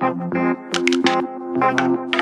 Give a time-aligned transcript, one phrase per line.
[0.00, 0.34] Thank
[2.14, 2.17] you.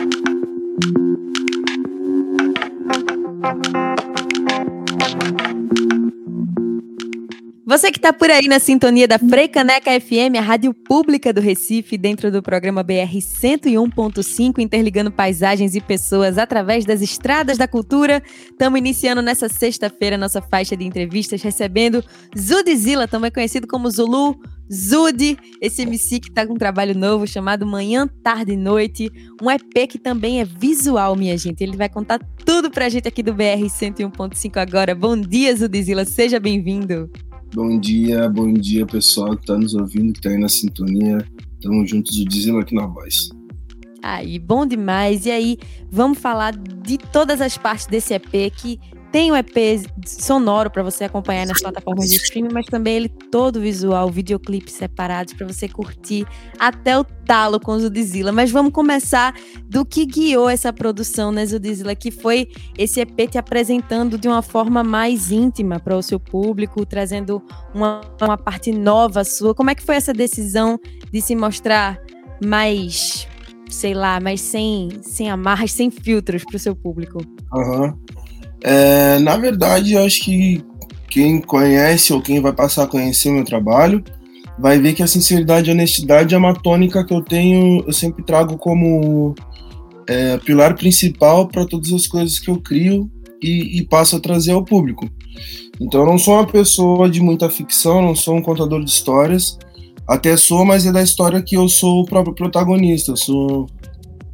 [8.06, 12.40] Está por aí na sintonia da Freicaneca FM, a rádio pública do Recife, dentro do
[12.40, 18.22] programa BR 101.5, interligando paisagens e pessoas através das estradas da cultura.
[18.48, 22.04] Estamos iniciando nessa sexta-feira nossa faixa de entrevistas, recebendo
[22.39, 24.38] Zudzilla, também conhecido como Zulu,
[24.73, 29.11] Zud, esse MC que está com um trabalho novo chamado Manhã, Tarde e Noite,
[29.43, 31.61] um EP que também é visual, minha gente.
[31.61, 34.95] Ele vai contar tudo pra gente aqui do BR 101.5 agora.
[34.95, 37.10] Bom dia, Zudzilla, seja bem-vindo.
[37.55, 41.18] Bom dia, bom dia pessoal que está nos ouvindo, que está aí na sintonia.
[41.62, 43.30] Tamo juntos, o Dizilo aqui na voz.
[44.02, 45.27] Aí, bom demais.
[45.27, 45.59] E aí,
[45.90, 48.78] vamos falar de todas as partes desse EP que
[49.16, 53.08] tem o um EP sonoro para você acompanhar nas plataformas de streaming, mas também ele
[53.08, 56.26] todo visual, videoclipes separados para você curtir
[56.58, 58.30] até o talo com o Zudzilla.
[58.30, 59.34] Mas vamos começar
[59.64, 61.95] do que guiou essa produção, né, Zudzilla?
[61.95, 66.84] Que foi esse EP te apresentando de uma forma mais íntima para o seu público,
[66.84, 67.42] trazendo
[67.75, 69.55] uma, uma parte nova sua.
[69.55, 70.78] Como é que foi essa decisão
[71.11, 71.98] de se mostrar
[72.45, 73.27] mais
[73.70, 77.19] sei lá, mas sem, sem amarras, sem filtros para o seu público?
[77.51, 77.84] Aham.
[77.84, 78.26] Uhum.
[78.62, 80.65] É, na verdade, eu acho que
[81.09, 84.03] quem conhece ou quem vai passar a conhecer meu trabalho
[84.59, 87.93] vai ver que a sinceridade e a honestidade é uma tônica que eu tenho, eu
[87.93, 89.35] sempre trago como
[90.09, 93.11] é, pilar principal para todas as coisas que eu crio
[93.43, 95.09] e, e, passo a trazer ao público.
[95.79, 99.59] Então, eu não sou uma pessoa de muita ficção, não sou um contador de histórias,
[100.09, 103.13] até sou, mas é da história que eu sou o próprio protagonista.
[103.13, 103.67] Eu sou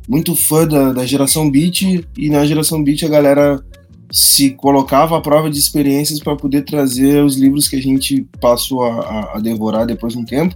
[0.08, 1.82] muito fã da, da geração Beat
[2.16, 3.64] e na geração Beat a galera
[4.12, 8.84] se colocava à prova de experiências para poder trazer os livros que a gente passou
[8.84, 10.54] a, a, devorar depois de um tempo,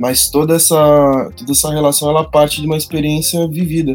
[0.00, 3.94] mas toda essa, toda essa relação ela parte de uma experiência vivida.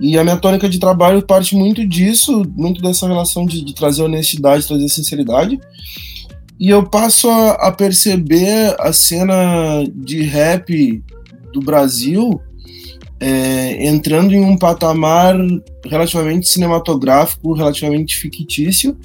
[0.00, 4.02] E a minha tônica de trabalho parte muito disso, muito dessa relação de, de trazer
[4.02, 5.60] honestidade, trazer sinceridade.
[6.58, 11.04] E eu passo a, a perceber a cena de rap
[11.52, 12.40] do Brasil
[13.20, 15.36] é, entrando em um patamar
[15.84, 18.96] relativamente cinematográfico, relativamente fictício,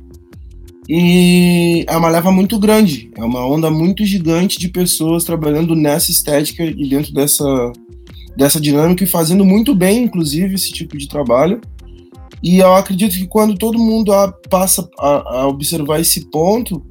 [0.91, 6.09] e é uma leva muito grande, é uma onda muito gigante de pessoas trabalhando nessa
[6.09, 7.45] estética e dentro dessa,
[8.35, 11.61] dessa dinâmica e fazendo muito bem, inclusive, esse tipo de trabalho.
[12.41, 16.83] E eu acredito que quando todo mundo a, passa a, a, observar esse ponto,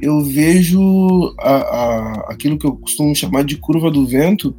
[0.00, 4.56] eu vejo a, aquilo que eu costumo chamar de curva do vento,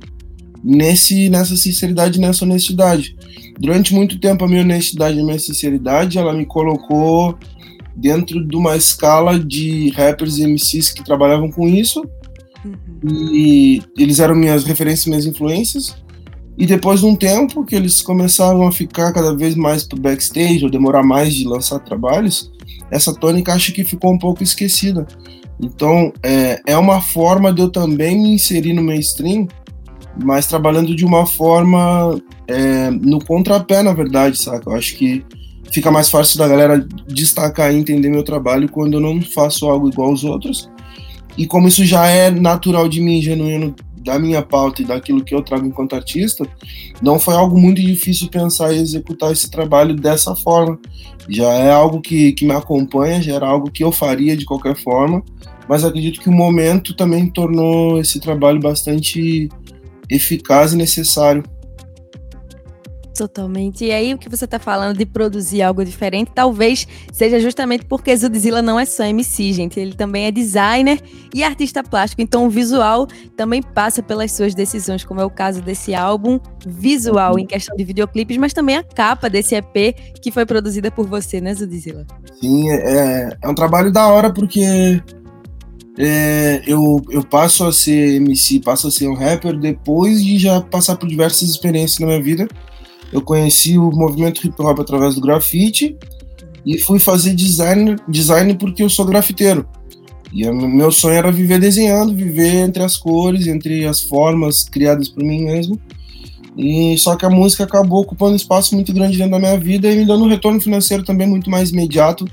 [0.64, 3.16] nesse nessa sinceridade, nessa honestidade.
[3.60, 7.38] Durante muito tempo a minha honestidade e a minha sinceridade, ela me colocou
[7.96, 12.04] dentro de uma escala de rappers e MCs que trabalhavam com isso.
[12.64, 13.34] Uhum.
[13.34, 15.96] E eles eram minhas referências, minhas influências.
[16.58, 20.64] E depois de um tempo que eles começaram a ficar cada vez mais pro backstage,
[20.64, 22.52] ou demorar mais de lançar trabalhos,
[22.92, 25.08] essa tônica acho que ficou um pouco esquecida.
[25.60, 29.48] Então, é, é uma forma de eu também me inserir no mainstream
[30.18, 34.70] mas trabalhando de uma forma é, no contrapé, na verdade, saca?
[34.70, 35.24] Eu acho que
[35.72, 39.90] fica mais fácil da galera destacar e entender meu trabalho quando eu não faço algo
[39.90, 40.70] igual aos outros.
[41.38, 43.74] E como isso já é natural de mim, genuíno
[44.04, 46.46] da minha pauta e daquilo que eu trago enquanto artista,
[47.02, 50.80] não foi algo muito difícil pensar e executar esse trabalho dessa forma.
[51.30, 54.76] Já é algo que, que me acompanha, já era algo que eu faria de qualquer
[54.76, 55.24] forma,
[55.70, 59.48] mas acredito que o momento também tornou esse trabalho bastante
[60.12, 61.44] eficaz e necessário.
[63.16, 63.86] Totalmente.
[63.86, 68.16] E aí, o que você está falando de produzir algo diferente, talvez seja justamente porque
[68.16, 69.80] Zudzilla não é só MC, gente.
[69.80, 71.00] Ele também é designer
[71.34, 72.22] e artista plástico.
[72.22, 73.06] Então, o visual
[73.36, 77.84] também passa pelas suas decisões, como é o caso desse álbum visual em questão de
[77.84, 82.06] videoclipes, mas também a capa desse EP que foi produzida por você, né, Zudzilla?
[82.40, 85.00] Sim, é, é um trabalho da hora porque
[85.98, 90.62] é, eu, eu passo a ser MC, passo a ser um rapper depois de já
[90.62, 92.48] passar por diversas experiências na minha vida.
[93.12, 95.98] Eu conheci o movimento hip hop através do grafite
[96.66, 99.68] e fui fazer design, design porque eu sou grafiteiro.
[100.32, 105.22] E meu sonho era viver desenhando, viver entre as cores, entre as formas criadas por
[105.22, 105.78] mim mesmo.
[106.58, 109.92] E só que a música acabou ocupando um espaço muito grande dentro da minha vida
[109.92, 112.26] e me dando um retorno financeiro também muito mais imediato,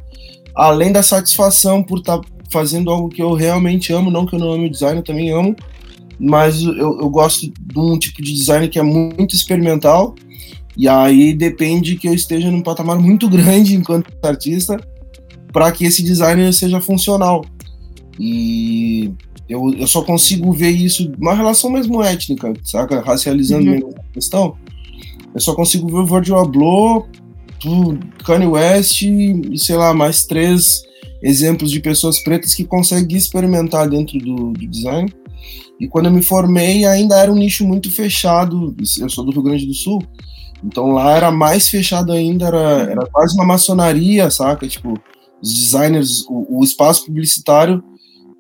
[0.55, 4.39] além da satisfação por estar tá fazendo algo que eu realmente amo, não que eu
[4.39, 5.55] não ame o design, eu também amo,
[6.19, 10.15] mas eu, eu gosto de um tipo de design que é muito experimental,
[10.77, 14.79] e aí depende que eu esteja num patamar muito grande enquanto artista
[15.53, 17.45] para que esse design seja funcional.
[18.19, 19.13] E
[19.49, 23.01] eu, eu só consigo ver isso, uma relação mesmo étnica, saca?
[23.01, 23.91] Racializando uhum.
[23.97, 24.57] a questão.
[25.35, 27.07] Eu só consigo ver o Virgil Abloh,
[28.25, 30.83] Kanye West e, sei lá, mais três
[31.23, 35.13] exemplos de pessoas pretas que conseguem experimentar dentro do, do design.
[35.81, 38.75] E quando eu me formei, ainda era um nicho muito fechado.
[38.99, 40.03] Eu sou do Rio Grande do Sul,
[40.65, 44.67] então lá era mais fechado ainda, era, era quase uma maçonaria, saca?
[44.67, 44.95] Tipo,
[45.41, 47.83] os designers, o, o espaço publicitário,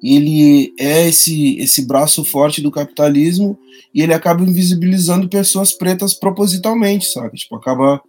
[0.03, 3.59] ele é esse, esse braço forte do capitalismo
[3.95, 7.37] e ele acaba invisibilizando pessoas pretas propositalmente, sabe?
[7.37, 8.01] Tipo, acaba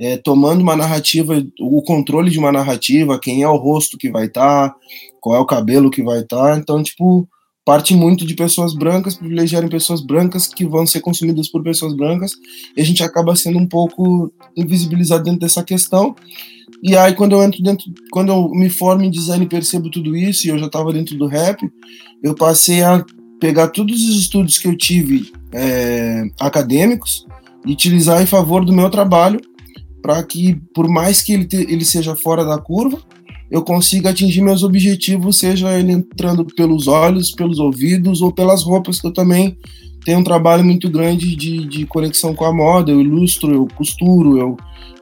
[0.00, 4.24] é, tomando uma narrativa, o controle de uma narrativa, quem é o rosto que vai
[4.24, 4.76] estar, tá,
[5.20, 6.54] qual é o cabelo que vai estar.
[6.54, 6.56] Tá.
[6.56, 7.28] Então, tipo,
[7.66, 12.32] parte muito de pessoas brancas, privilegiarem pessoas brancas que vão ser consumidas por pessoas brancas,
[12.74, 16.16] e a gente acaba sendo um pouco invisibilizado dentro dessa questão.
[16.82, 20.16] E aí, quando eu entro dentro, quando eu me formo em design e percebo tudo
[20.16, 21.70] isso, e eu já estava dentro do rap,
[22.22, 23.04] eu passei a
[23.38, 27.26] pegar todos os estudos que eu tive é, acadêmicos
[27.66, 29.40] e utilizar em favor do meu trabalho,
[30.02, 32.98] para que, por mais que ele, te, ele seja fora da curva,
[33.50, 39.00] eu consiga atingir meus objetivos, seja ele entrando pelos olhos, pelos ouvidos ou pelas roupas,
[39.00, 39.56] que eu também
[40.04, 42.90] tenho um trabalho muito grande de, de conexão com a moda.
[42.90, 44.56] Eu ilustro, eu costuro, eu,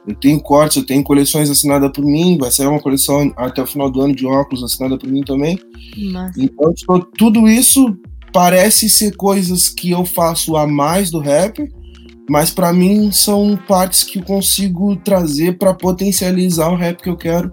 [0.07, 2.37] eu tenho cortes, eu tenho coleções assinadas por mim.
[2.37, 5.59] Vai sair uma coleção até o final do ano de óculos assinada por mim também.
[5.95, 6.41] Nossa.
[6.41, 6.73] Então,
[7.17, 7.97] tudo isso
[8.33, 11.67] parece ser coisas que eu faço a mais do rap,
[12.29, 17.17] mas para mim são partes que eu consigo trazer para potencializar o rap que eu
[17.17, 17.51] quero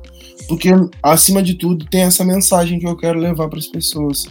[0.49, 0.70] porque,
[1.02, 4.26] acima de tudo, tem essa mensagem que eu quero levar para as pessoas.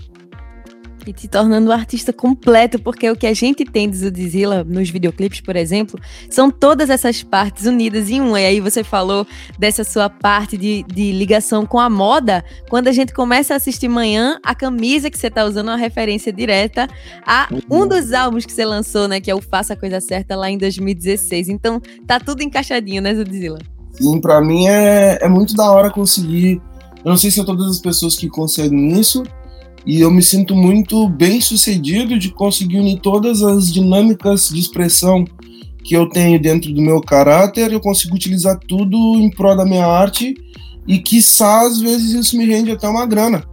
[1.05, 4.89] E te tornando um artista completo, porque o que a gente tem de Zudzilla nos
[4.89, 5.99] videoclipes, por exemplo,
[6.29, 8.41] são todas essas partes unidas em uma.
[8.41, 9.27] E aí você falou
[9.59, 12.43] dessa sua parte de, de ligação com a moda.
[12.69, 15.77] Quando a gente começa a assistir manhã, a camisa que você está usando é uma
[15.77, 16.87] referência direta
[17.25, 19.21] a um dos álbuns que você lançou, né?
[19.21, 21.49] Que é o Faça a Coisa Certa lá em 2016.
[21.49, 23.59] Então tá tudo encaixadinho, né, Zudzilla?
[23.91, 26.61] Sim, para mim é, é muito da hora conseguir.
[27.03, 29.23] Eu não sei se é todas as pessoas que conseguem isso,
[29.85, 35.25] e eu me sinto muito bem sucedido de conseguir unir todas as dinâmicas de expressão
[35.83, 39.85] que eu tenho dentro do meu caráter, eu consigo utilizar tudo em prol da minha
[39.85, 40.33] arte
[40.87, 43.43] e quiçá às vezes isso me rende até uma grana.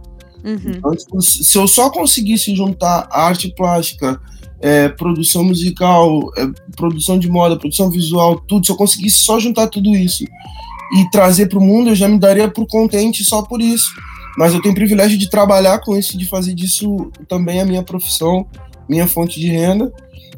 [0.43, 0.73] Uhum.
[0.75, 4.19] Então, tipo, se eu só conseguisse juntar arte plástica,
[4.59, 9.67] é, produção musical, é, produção de moda, produção visual, tudo, se eu conseguisse só juntar
[9.67, 10.23] tudo isso
[10.95, 13.89] e trazer para o mundo, eu já me daria por contente só por isso.
[14.37, 17.83] Mas eu tenho o privilégio de trabalhar com isso, de fazer disso também a minha
[17.83, 18.47] profissão,
[18.89, 19.91] minha fonte de renda.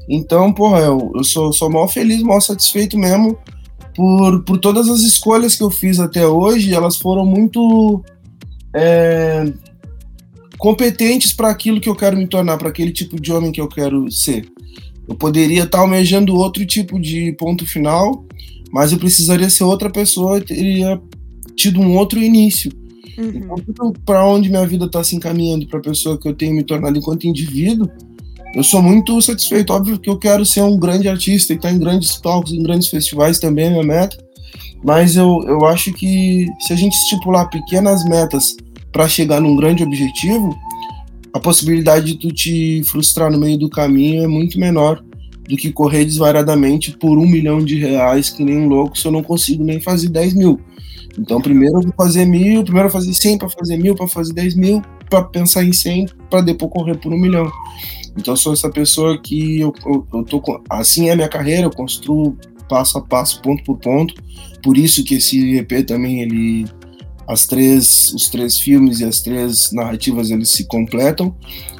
[0.09, 3.37] Então, porra, eu, eu sou, sou mal feliz, mal satisfeito mesmo
[3.95, 6.73] por, por todas as escolhas que eu fiz até hoje.
[6.73, 8.03] Elas foram muito
[8.75, 9.51] é,
[10.57, 13.67] competentes para aquilo que eu quero me tornar, para aquele tipo de homem que eu
[13.67, 14.45] quero ser.
[15.07, 18.25] Eu poderia estar almejando outro tipo de ponto final,
[18.71, 20.99] mas eu precisaria ser outra pessoa, teria
[21.55, 22.71] tido um outro início.
[23.17, 23.55] Uhum.
[23.67, 26.63] Então, para onde minha vida está se encaminhando, para a pessoa que eu tenho me
[26.63, 27.89] tornado enquanto indivíduo,
[28.55, 29.73] eu sou muito satisfeito.
[29.73, 32.63] Óbvio que eu quero ser um grande artista e estar tá em grandes palcos, em
[32.63, 34.17] grandes festivais também é minha meta.
[34.83, 38.55] Mas eu, eu acho que se a gente estipular pequenas metas
[38.91, 40.55] para chegar num grande objetivo,
[41.33, 45.03] a possibilidade de tu te frustrar no meio do caminho é muito menor
[45.49, 49.11] do que correr desvairadamente por um milhão de reais, que nem um louco, se eu
[49.11, 50.59] não consigo nem fazer 10 mil.
[51.17, 54.07] Então, primeiro eu vou fazer mil, primeiro eu vou fazer 100 para fazer mil, para
[54.07, 57.49] fazer 10 mil, para pensar em 100, para depois correr por um milhão.
[58.17, 61.63] Então, eu sou essa pessoa que eu, eu, eu tô assim é a minha carreira,
[61.63, 64.13] eu construo passo a passo, ponto por ponto.
[64.61, 66.65] Por isso que esse EP também ele
[67.27, 71.35] as três, os três filmes e as três narrativas eles se completam.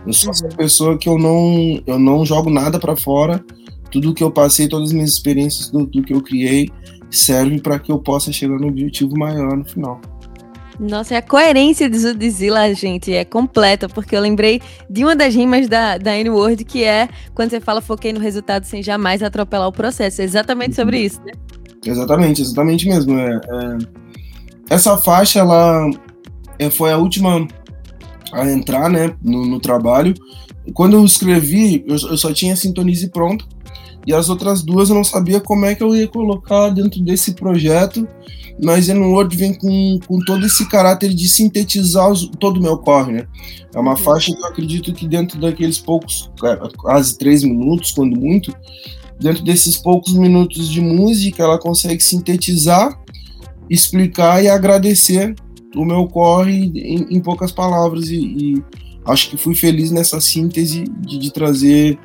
[0.06, 0.51] Eu sou essa uhum.
[0.51, 3.44] pessoa que eu não, eu não jogo nada para fora.
[3.92, 6.70] Tudo que eu passei, todas as minhas experiências, do, do que eu criei,
[7.17, 10.00] serve para que eu possa chegar no objetivo maior no final.
[10.79, 15.69] Nossa, a coerência de Zudzilla, gente, é completa, porque eu lembrei de uma das rimas
[15.69, 19.72] da, da N-Word, que é quando você fala foquei no resultado sem jamais atropelar o
[19.72, 20.22] processo.
[20.22, 21.31] É exatamente sobre isso, né?
[21.86, 23.17] Exatamente, exatamente mesmo.
[23.17, 24.05] É, é
[24.69, 25.89] essa faixa, ela
[26.60, 27.48] é, foi a última
[28.34, 30.13] a entrar, né, no, no trabalho.
[30.74, 33.45] Quando eu escrevi, eu, eu, só tinha a sintonize pronta,
[34.05, 37.33] e as outras duas eu não sabia como é que eu ia colocar dentro desse
[37.33, 38.07] projeto,
[38.63, 42.77] mas no Word vem com, com todo esse caráter de sintetizar os, todo o meu
[42.77, 43.27] corre, né?
[43.74, 43.97] É uma uhum.
[43.97, 48.55] faixa que eu acredito que dentro daqueles poucos, é, quase três minutos, quando muito,
[49.19, 52.97] dentro desses poucos minutos de música, ela consegue sintetizar
[53.69, 55.35] explicar e agradecer
[55.75, 58.63] o meu corre em, em poucas palavras e, e,
[59.05, 62.00] acho que fui feliz nessa síntese de, de trazer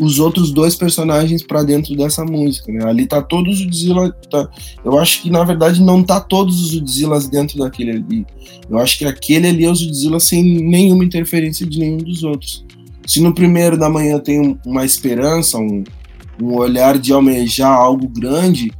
[0.00, 2.84] os outros dois personagens para dentro dessa música, né?
[2.84, 4.48] Ali tá todos os Godzilla, tá,
[4.84, 8.26] eu acho que na verdade não tá todos os Godzillas dentro daquele ali.
[8.70, 12.64] Eu acho que aquele ali é os Godzilla sem nenhuma interferência de nenhum dos outros.
[13.06, 15.84] Se no primeiro da manhã tem uma esperança, um,
[16.40, 18.72] um olhar de almejar algo grande,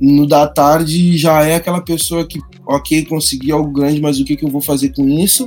[0.00, 4.36] no da tarde já é aquela pessoa que, ok, consegui algo grande, mas o que,
[4.36, 5.44] que eu vou fazer com isso?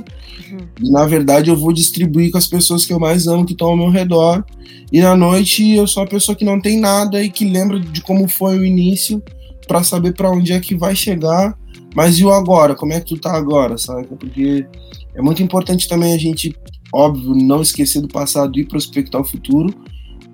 [0.50, 0.58] Uhum.
[0.80, 3.68] E na verdade eu vou distribuir com as pessoas que eu mais amo, que estão
[3.68, 4.44] ao meu redor.
[4.92, 8.00] E na noite eu sou a pessoa que não tem nada e que lembra de
[8.00, 9.20] como foi o início
[9.66, 11.58] para saber para onde é que vai chegar.
[11.94, 12.74] Mas e o agora?
[12.74, 14.06] Como é que tu tá agora, sabe?
[14.06, 14.66] Porque
[15.14, 16.54] é muito importante também a gente,
[16.92, 19.72] óbvio, não esquecer do passado e prospectar o futuro,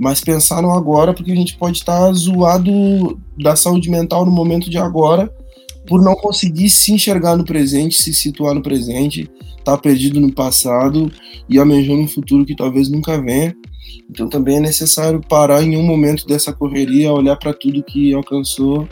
[0.01, 4.33] mas pensar no agora, porque a gente pode estar tá zoado da saúde mental no
[4.33, 5.31] momento de agora,
[5.87, 10.33] por não conseguir se enxergar no presente, se situar no presente, estar tá perdido no
[10.33, 11.13] passado
[11.47, 13.55] e almejando um futuro que talvez nunca venha.
[14.11, 18.89] Então também é necessário parar em um momento dessa correria, olhar para tudo que alcançou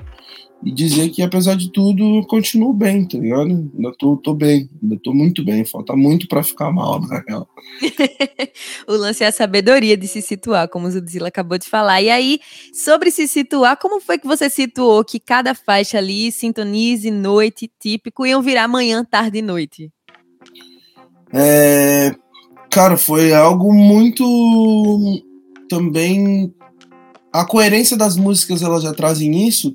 [0.63, 3.71] e dizer que, apesar de tudo, continuo bem, tá ligado?
[3.77, 7.49] Ainda tô, tô bem, ainda tô muito bem, falta muito para ficar mal, na real.
[8.89, 12.03] o lance é a sabedoria de se situar, como o Zudzilla acabou de falar.
[12.03, 12.41] E aí,
[12.73, 18.27] sobre se situar, como foi que você situou que cada faixa ali, sintonize, noite, típico,
[18.27, 19.93] iam virar manhã, tarde e noite?
[21.33, 22.13] É,
[22.69, 24.25] cara, foi algo muito
[25.69, 26.53] também
[27.33, 29.73] a coerência das músicas elas já trazem isso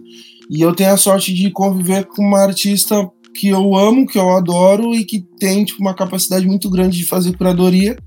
[0.50, 4.30] e eu tenho a sorte de conviver com uma artista que eu amo, que eu
[4.30, 7.98] adoro e que tem tipo, uma capacidade muito grande de fazer curadoria.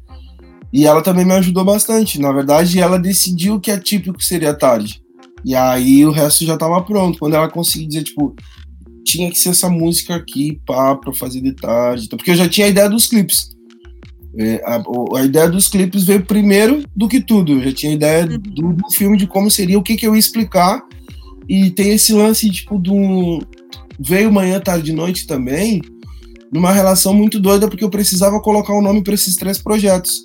[0.73, 2.21] E ela também me ajudou bastante.
[2.21, 5.00] Na verdade, ela decidiu que é típico seria tarde.
[5.45, 7.19] E aí o resto já estava pronto.
[7.19, 8.35] Quando ela conseguiu dizer, tipo,
[9.05, 12.09] tinha que ser essa música aqui, pá, pra fazer de tarde.
[12.09, 13.57] Porque eu já tinha a ideia dos clipes.
[14.38, 14.83] É, a,
[15.19, 17.52] a, ideia dos clipes veio primeiro do que tudo.
[17.52, 18.38] Eu já tinha a ideia uhum.
[18.38, 20.85] do, do filme, de como seria, o que, que eu ia explicar
[21.49, 23.41] e tem esse lance, tipo, do.
[23.99, 25.81] Veio manhã, tarde e noite também,
[26.53, 30.23] numa relação muito doida, porque eu precisava colocar o um nome para esses três projetos.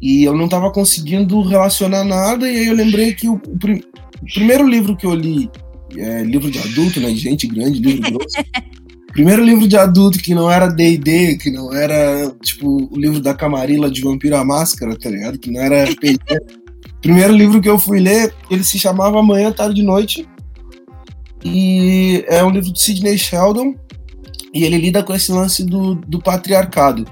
[0.00, 3.82] E eu não estava conseguindo relacionar nada, e aí eu lembrei que o, o, prim,
[4.22, 5.48] o primeiro livro que eu li,
[5.96, 8.36] é, livro de adulto, né, de gente grande, livro grosso.
[9.12, 13.34] primeiro livro de adulto que não era D&D, que não era, tipo, o livro da
[13.34, 15.38] Camarilla de Vampiro à Máscara, tá ligado?
[15.38, 16.18] Que não era RPG.
[17.02, 20.26] primeiro livro que eu fui ler, ele se chamava Manhã, Tarde e Noite.
[21.44, 23.74] E é um livro de Sidney Sheldon.
[24.52, 27.06] E ele lida com esse lance do, do patriarcado.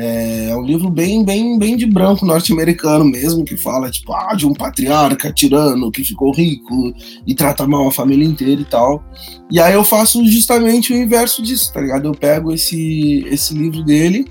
[0.00, 4.46] É um livro bem, bem, bem de branco norte-americano mesmo, que fala tipo, ah, de
[4.46, 6.94] um patriarca tirano que ficou rico
[7.26, 9.02] e trata mal a família inteira e tal.
[9.50, 12.06] E aí eu faço justamente o inverso disso, tá ligado?
[12.06, 14.24] Eu pego esse, esse livro dele,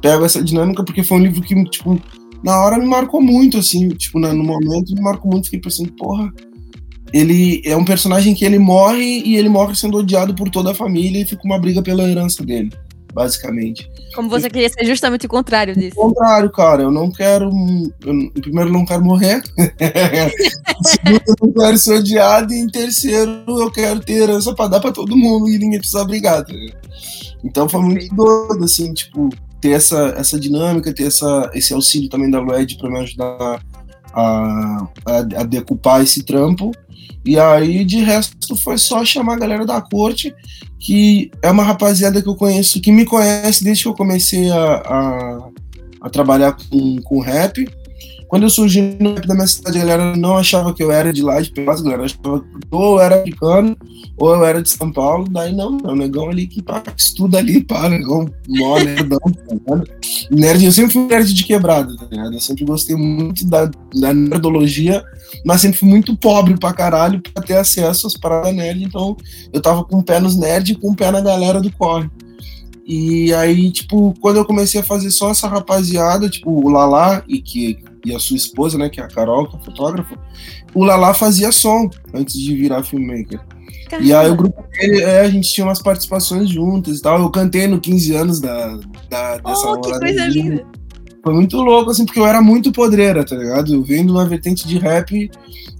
[0.00, 2.02] pego essa dinâmica, porque foi um livro que, tipo,
[2.42, 6.32] na hora me marcou muito, assim, tipo, no momento me marcou muito, fiquei pensando, porra,
[7.12, 10.74] ele é um personagem que ele morre e ele morre sendo odiado por toda a
[10.74, 12.70] família e fica uma briga pela herança dele,
[13.12, 13.90] basicamente.
[14.14, 15.94] Como você queria ser justamente o contrário disso.
[15.98, 17.50] O contrário, cara, eu não quero,
[18.04, 19.70] eu, em primeiro eu não quero morrer, em
[20.84, 24.80] segundo eu não quero ser odiado e em terceiro eu quero ter herança para dar
[24.80, 26.54] para todo mundo e ninguém precisa brigar, tá
[27.44, 29.28] Então foi muito doido, assim, tipo,
[29.60, 33.62] ter essa, essa dinâmica, ter essa, esse auxílio também da Lued para me ajudar
[34.12, 36.72] a, a, a, decupar esse trampo.
[37.24, 40.34] E aí, de resto, foi só chamar a galera da corte,
[40.78, 44.74] que é uma rapaziada que eu conheço, que me conhece desde que eu comecei a,
[44.74, 45.48] a,
[46.00, 47.68] a trabalhar com, com rap.
[48.32, 51.12] Quando eu surgi no rap da minha cidade, a galera não achava que eu era
[51.12, 53.76] de lá, de Pelotas, a galera achava que ou eu era africano,
[54.16, 55.28] ou eu era de São Paulo.
[55.28, 59.82] Daí não, é um negão ali que, pá, estuda ali, pá, negão mó nerdão, tá
[60.30, 62.32] Nerd, eu sempre fui nerd de quebrada, tá ligado?
[62.32, 65.04] Eu sempre gostei muito da, da nerdologia,
[65.44, 69.14] mas sempre fui muito pobre pra caralho pra ter acesso às paradas nerd, então
[69.52, 72.08] eu tava com o pé nos nerd e com o pé na galera do corre.
[72.86, 77.38] E aí, tipo, quando eu comecei a fazer só essa rapaziada, tipo, o Lala, e
[77.38, 80.18] que e a sua esposa, né, que é a Carol, que é fotógrafa,
[80.74, 83.40] o Lala fazia som antes de virar filmmaker.
[83.88, 84.08] Caramba.
[84.08, 87.20] E aí o grupo dele, é, a gente tinha umas participações juntas e tal.
[87.20, 88.78] Eu cantei no 15 anos da,
[89.10, 90.66] da dessa oh, que coisa linda.
[91.22, 93.72] Foi muito louco, assim, porque eu era muito podreira, tá ligado?
[93.72, 95.30] Eu venho de uma vertente de rap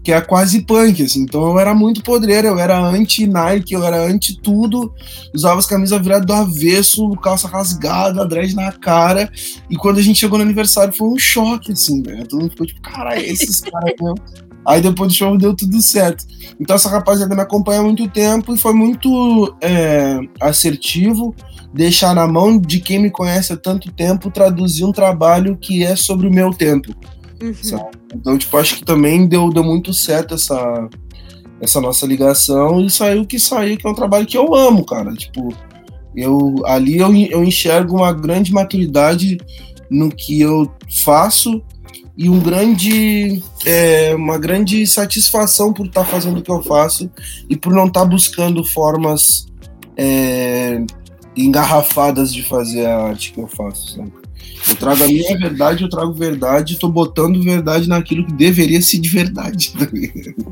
[0.05, 1.23] que é quase punk, assim.
[1.23, 4.93] Então eu era muito podreira, eu era anti-Nike, eu era anti-tudo.
[5.35, 9.31] Usava as camisas viradas do avesso, calça rasgada, dread na cara.
[9.69, 12.27] E quando a gente chegou no aniversário foi um choque, assim, velho.
[12.27, 14.17] Todo mundo ficou tipo, caralho, esses caras mesmo.
[14.65, 16.25] Aí depois do show deu tudo certo.
[16.61, 21.35] Então essa rapaziada me acompanha há muito tempo e foi muito é, assertivo
[21.73, 25.97] deixar na mão de quem me conhece há tanto tempo traduzir um trabalho que é
[25.97, 26.95] sobre o meu tempo.
[27.43, 27.89] Uhum.
[28.15, 30.89] Então, tipo, acho que também deu, deu muito certo essa,
[31.61, 34.85] essa nossa ligação e saiu o que saiu, que é um trabalho que eu amo,
[34.85, 35.13] cara.
[35.15, 35.53] Tipo,
[36.15, 39.39] eu ali eu, eu enxergo uma grande maturidade
[39.91, 40.71] no que eu
[41.03, 41.63] faço
[42.17, 47.11] e um grande, é, uma grande satisfação por estar tá fazendo o que eu faço
[47.49, 49.47] e por não estar tá buscando formas
[49.97, 50.85] é,
[51.37, 53.97] engarrafadas de fazer a arte que eu faço.
[53.97, 54.13] Sabe?
[54.69, 58.99] Eu trago a minha verdade, eu trago verdade, tô botando verdade naquilo que deveria ser
[58.99, 59.73] de verdade.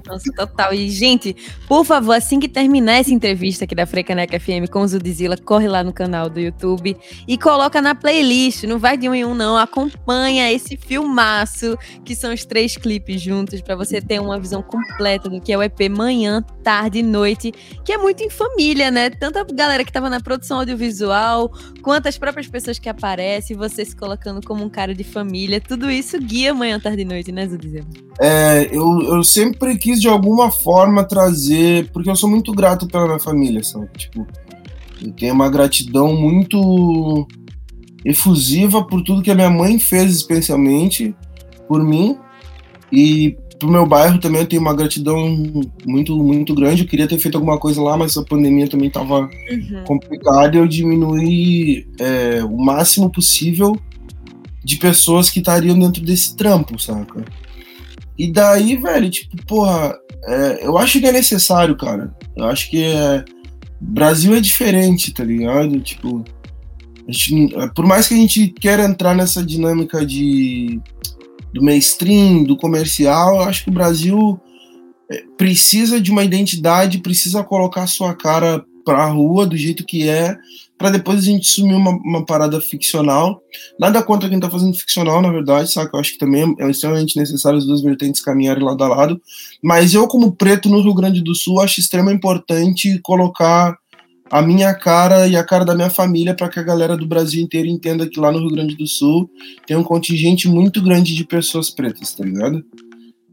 [0.06, 0.74] Nossa, total.
[0.74, 1.36] E, gente,
[1.68, 5.68] por favor, assim que terminar essa entrevista aqui da Frecaneca FM com o Zudizila, corre
[5.68, 8.64] lá no canal do YouTube e coloca na playlist.
[8.64, 9.56] Não vai de um em um, não.
[9.56, 15.28] Acompanha esse filmaço, que são os três clipes juntos, para você ter uma visão completa
[15.28, 17.52] do que é o EP Manhã, Tarde e Noite,
[17.84, 19.10] que é muito em família, né?
[19.10, 21.52] Tanto a galera que tava na produção audiovisual,
[21.82, 25.60] quanto as próprias pessoas que aparecem, você se colocando como um cara de família.
[25.60, 27.84] Tudo isso guia manhã, tarde e noite, né, Zudizel?
[28.18, 33.04] É, eu, eu sempre quis de alguma forma trazer, porque eu sou muito grato pela
[33.06, 33.90] minha família, sabe?
[33.96, 34.26] Tipo,
[35.02, 37.28] eu tenho uma gratidão muito
[38.02, 41.14] efusiva por tudo que a minha mãe fez, especialmente
[41.68, 42.16] por mim.
[42.90, 45.18] E pro meu bairro também eu tenho uma gratidão
[45.86, 46.82] muito muito grande.
[46.82, 49.84] Eu queria ter feito alguma coisa lá, mas a pandemia também estava uhum.
[49.84, 50.56] complicada.
[50.56, 53.76] Eu diminuí é, o máximo possível
[54.62, 57.24] de pessoas que estariam dentro desse trampo, saca?
[58.18, 62.14] E daí, velho, tipo, porra, é, eu acho que é necessário, cara.
[62.36, 63.24] Eu acho que é.
[63.80, 65.80] Brasil é diferente, tá ligado?
[65.80, 66.22] Tipo,
[67.08, 70.78] gente, por mais que a gente queira entrar nessa dinâmica de
[71.52, 74.40] do mainstream, do comercial, eu acho que o Brasil
[75.10, 80.36] é, precisa de uma identidade, precisa colocar sua cara pra rua do jeito que é,
[80.76, 83.40] para depois a gente sumir uma, uma, parada ficcional.
[83.78, 85.90] Nada contra quem tá fazendo ficcional, na verdade, sabe?
[85.92, 89.20] Eu acho que também é extremamente necessário as duas vertentes caminharem lado a lado.
[89.62, 93.78] Mas eu, como preto no Rio Grande do Sul, acho extremamente importante colocar
[94.28, 97.40] a minha cara e a cara da minha família para que a galera do Brasil
[97.40, 99.30] inteiro entenda que lá no Rio Grande do Sul
[99.66, 102.64] tem um contingente muito grande de pessoas pretas, tá ligado?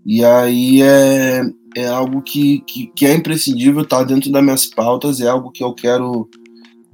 [0.06, 1.42] E aí é,
[1.78, 5.64] é algo que, que, que é imprescindível, tá dentro das minhas pautas, é algo que
[5.64, 6.28] eu quero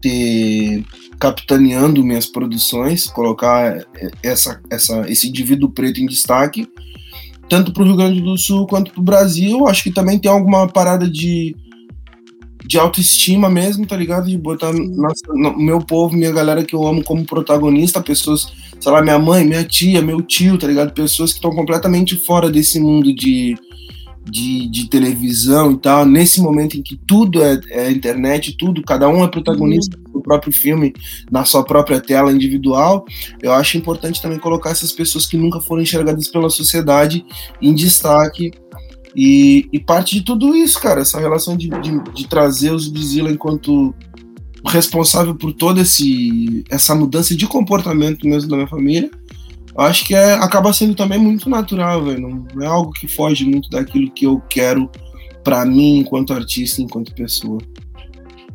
[0.02, 0.84] ter
[1.18, 3.82] capitaneando minhas produções, colocar
[4.22, 6.68] essa, essa, esse indivíduo preto em destaque,
[7.48, 9.66] tanto para o Rio Grande do Sul quanto para o Brasil.
[9.68, 11.56] Acho que também tem alguma parada de,
[12.66, 14.28] de autoestima mesmo, tá ligado?
[14.28, 19.02] De botar no meu povo, minha galera que eu amo como protagonista, pessoas, sei lá,
[19.02, 20.94] minha mãe, minha tia, meu tio, tá ligado?
[20.94, 23.56] Pessoas que estão completamente fora desse mundo de
[24.30, 29.08] de, de, televisão e tal, nesse momento em que tudo é, é internet, tudo, cada
[29.10, 30.14] um é protagonista uhum.
[30.14, 30.94] do próprio filme,
[31.32, 33.06] na sua própria tela individual,
[33.42, 37.26] eu acho importante também colocar essas pessoas que nunca foram enxergadas pela sociedade
[37.62, 38.52] em destaque.
[39.16, 43.30] E, e parte de tudo isso, cara, essa relação de, de, de trazer os Zila
[43.30, 43.94] enquanto
[44.66, 49.12] responsável por toda essa mudança de comportamento mesmo da minha família
[49.82, 52.46] acho que é, acaba sendo também muito natural, velho.
[52.54, 54.90] Não é algo que foge muito daquilo que eu quero
[55.44, 57.60] para mim enquanto artista, enquanto pessoa.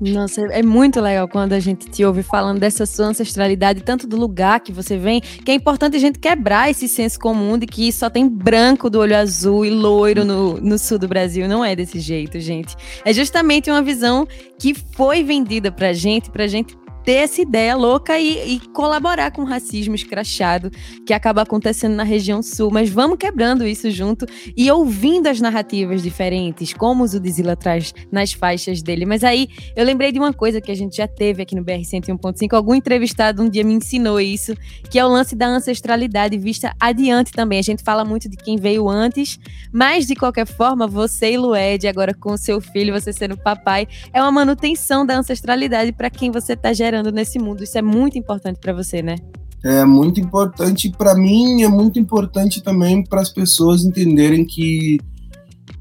[0.00, 4.16] Nossa, é muito legal quando a gente te ouve falando dessa sua ancestralidade, tanto do
[4.16, 7.90] lugar que você vem, que é importante a gente quebrar esse senso comum de que
[7.92, 11.48] só tem branco do olho azul e loiro no, no sul do Brasil.
[11.48, 12.76] Não é desse jeito, gente.
[13.04, 14.26] É justamente uma visão
[14.56, 16.76] que foi vendida pra gente, pra gente
[17.08, 20.70] ter essa ideia louca e, e, colaborar com o racismo escrachado
[21.06, 22.70] que acaba acontecendo na região sul.
[22.70, 28.34] Mas vamos quebrando isso junto e ouvindo as narrativas diferentes, como o Zudizila traz nas
[28.34, 29.06] faixas dele.
[29.06, 31.80] Mas aí eu lembrei de uma coisa que a gente já teve aqui no BR
[31.80, 32.52] 101.5.
[32.52, 34.54] Algum entrevistado um dia me ensinou isso,
[34.90, 37.58] que é o lance da ancestralidade vista adiante também.
[37.58, 39.40] A gente fala muito de quem veio antes,
[39.72, 44.20] mas de qualquer forma, você e Lued, agora com seu filho, você sendo papai, é
[44.20, 47.64] uma manutenção da ancestralidade para quem você está gerando nesse mundo.
[47.64, 49.16] Isso é muito importante para você, né?
[49.64, 54.98] É muito importante para mim, é muito importante também para as pessoas entenderem que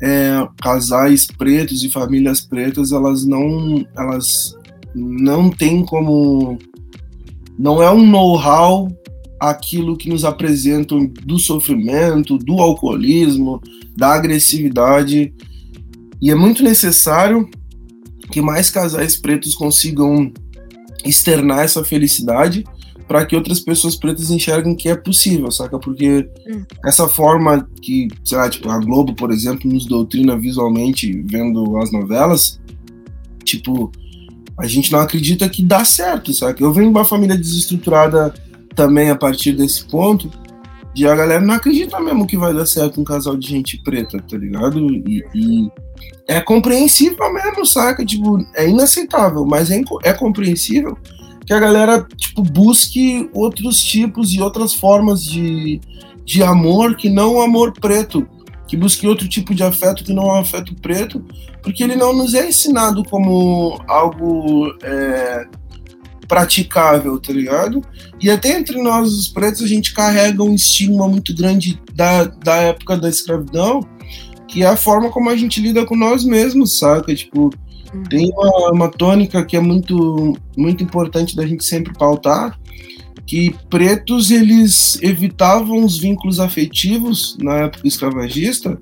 [0.02, 4.56] é, casais pretos e famílias pretas elas não elas
[4.94, 6.58] não têm como
[7.58, 8.88] não é um know-how
[9.40, 13.62] aquilo que nos apresentam do sofrimento, do alcoolismo,
[13.96, 15.34] da agressividade
[16.22, 17.48] e é muito necessário
[18.32, 20.32] que mais casais pretos consigam
[21.06, 22.64] externar essa felicidade,
[23.08, 25.80] para que outras pessoas pretas enxerguem que é possível, saca?
[25.80, 26.64] Porque hum.
[26.86, 31.92] essa forma que, sei lá, tipo, a Globo, por exemplo, nos doutrina visualmente vendo as
[31.92, 32.60] novelas,
[33.46, 33.92] tipo,
[34.60, 36.62] a gente não acredita que dá certo, saca?
[36.62, 38.34] Eu venho de uma família desestruturada
[38.76, 40.30] também a partir desse ponto,
[40.96, 44.20] e a galera não acredita mesmo que vai dar certo um casal de gente preta,
[44.20, 44.80] tá ligado?
[44.80, 45.70] E, e
[46.28, 48.06] é compreensível mesmo, saca?
[48.06, 50.98] Tipo, é inaceitável, mas é, é compreensível
[51.46, 55.80] que a galera tipo, busque outros tipos e outras formas de,
[56.26, 58.28] de amor que não o amor preto,
[58.68, 61.24] que busque outro tipo de afeto que não o afeto preto,
[61.64, 65.46] porque ele não nos é ensinado como algo é,
[66.28, 67.82] praticável, tá ligado?
[68.22, 72.56] E até entre nós, os pretos, a gente carrega um estigma muito grande da, da
[72.58, 73.80] época da escravidão,
[74.48, 77.14] que é a forma como a gente lida com nós mesmos, saca?
[77.14, 77.52] Tipo.
[78.10, 82.60] Tem uma, uma tônica que é muito, muito importante da gente sempre pautar,
[83.26, 88.78] que pretos eles evitavam os vínculos afetivos na época escravagista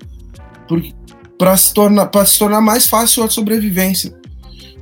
[1.38, 4.12] para se tornar para se tornar mais fácil a sobrevivência.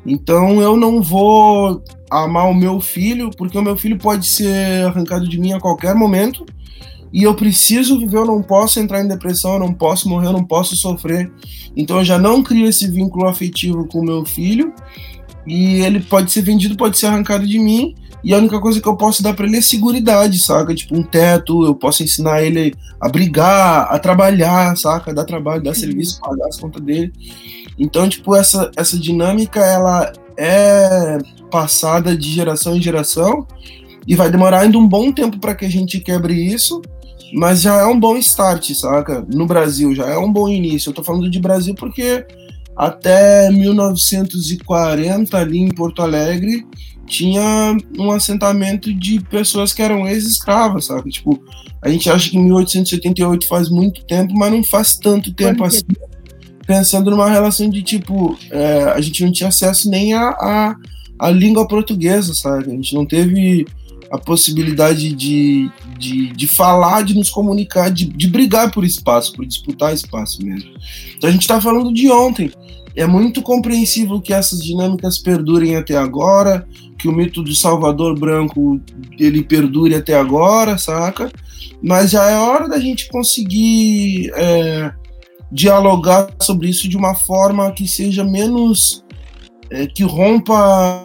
[0.06, 5.28] Então eu não vou amar o meu filho porque o meu filho pode ser arrancado
[5.28, 6.44] de mim a qualquer momento
[7.14, 10.32] e eu preciso viver, eu não posso entrar em depressão, eu não posso morrer, eu
[10.32, 11.30] não posso sofrer.
[11.76, 14.74] Então eu já não crio esse vínculo afetivo com o meu filho
[15.46, 17.94] e ele pode ser vendido, pode ser arrancado de mim.
[18.24, 20.74] E a única coisa que eu posso dar para ele é segurança, saca?
[20.74, 25.14] Tipo, um teto, eu posso ensinar ele a brigar, a trabalhar, saca?
[25.14, 27.12] Dar trabalho, dar serviço, pagar as contas dele.
[27.78, 33.46] Então, tipo, essa, essa dinâmica, ela é passada de geração em geração
[34.06, 36.82] e vai demorar ainda um bom tempo para que a gente quebre isso,
[37.34, 39.26] mas já é um bom start, saca?
[39.34, 40.90] No Brasil, já é um bom início.
[40.90, 42.24] Eu tô falando de Brasil porque
[42.76, 46.64] até 1940, ali em Porto Alegre,
[47.06, 51.10] tinha um assentamento de pessoas que eram ex-escravas, sabe?
[51.10, 51.42] Tipo,
[51.82, 55.82] a gente acha que 1878 faz muito tempo, mas não faz tanto tempo assim.
[56.64, 60.76] Pensando numa relação de tipo, é, a gente não tinha acesso nem a, a,
[61.18, 62.70] a língua portuguesa, sabe?
[62.70, 63.66] A gente não teve
[64.10, 69.44] a possibilidade de, de, de falar, de nos comunicar, de, de brigar por espaço, por
[69.44, 70.70] disputar espaço mesmo.
[71.16, 72.50] Então a gente está falando de ontem.
[72.96, 78.80] É muito compreensível que essas dinâmicas perdurem até agora, que o mito do Salvador Branco
[79.18, 81.30] ele perdure até agora, saca?
[81.82, 84.92] Mas já é hora da gente conseguir é,
[85.50, 89.02] dialogar sobre isso de uma forma que seja menos.
[89.70, 91.02] É, que rompa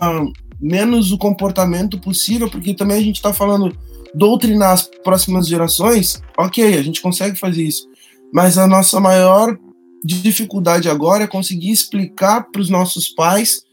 [0.59, 3.75] menos o comportamento possível, porque também a gente está falando
[4.13, 7.87] doutrinar as próximas gerações, ok, a gente consegue fazer isso,
[8.33, 9.57] mas a nossa maior
[10.03, 13.63] dificuldade agora é conseguir explicar para os nossos pais,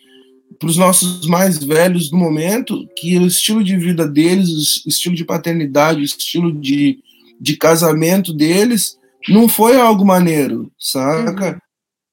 [0.59, 5.14] para os nossos mais velhos do momento, que o estilo de vida deles, o estilo
[5.14, 6.99] de paternidade, o estilo de,
[7.40, 8.96] de casamento deles,
[9.29, 11.53] não foi algo maneiro, saca?
[11.53, 11.59] Uhum.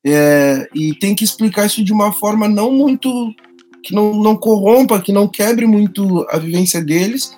[0.06, 3.34] É, e tem que explicar isso de uma forma não muito
[3.84, 7.38] que não, não corrompa, que não quebre muito a vivência deles,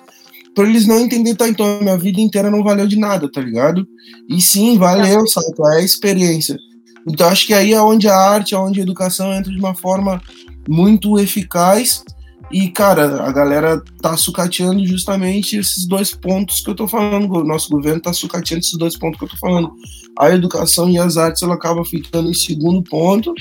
[0.54, 3.40] para eles não entenderem, tá, então a minha vida inteira não valeu de nada, tá
[3.40, 3.86] ligado?
[4.28, 5.48] E sim, valeu, sabe?
[5.74, 6.58] É a experiência.
[7.06, 9.74] Então acho que aí é onde a arte, é onde a educação entra de uma
[9.74, 10.20] forma
[10.68, 12.02] muito eficaz
[12.50, 17.30] e, cara, a galera tá sucateando justamente esses dois pontos que eu tô falando.
[17.32, 19.72] O nosso governo tá sucateando esses dois pontos que eu tô falando.
[20.18, 23.34] A educação e as artes, ela acaba ficando em segundo ponto.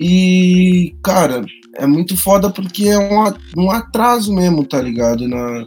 [0.00, 1.44] E, cara,
[1.80, 2.98] é muito foda porque é
[3.56, 5.26] um, atraso mesmo, tá ligado?
[5.26, 5.64] Na,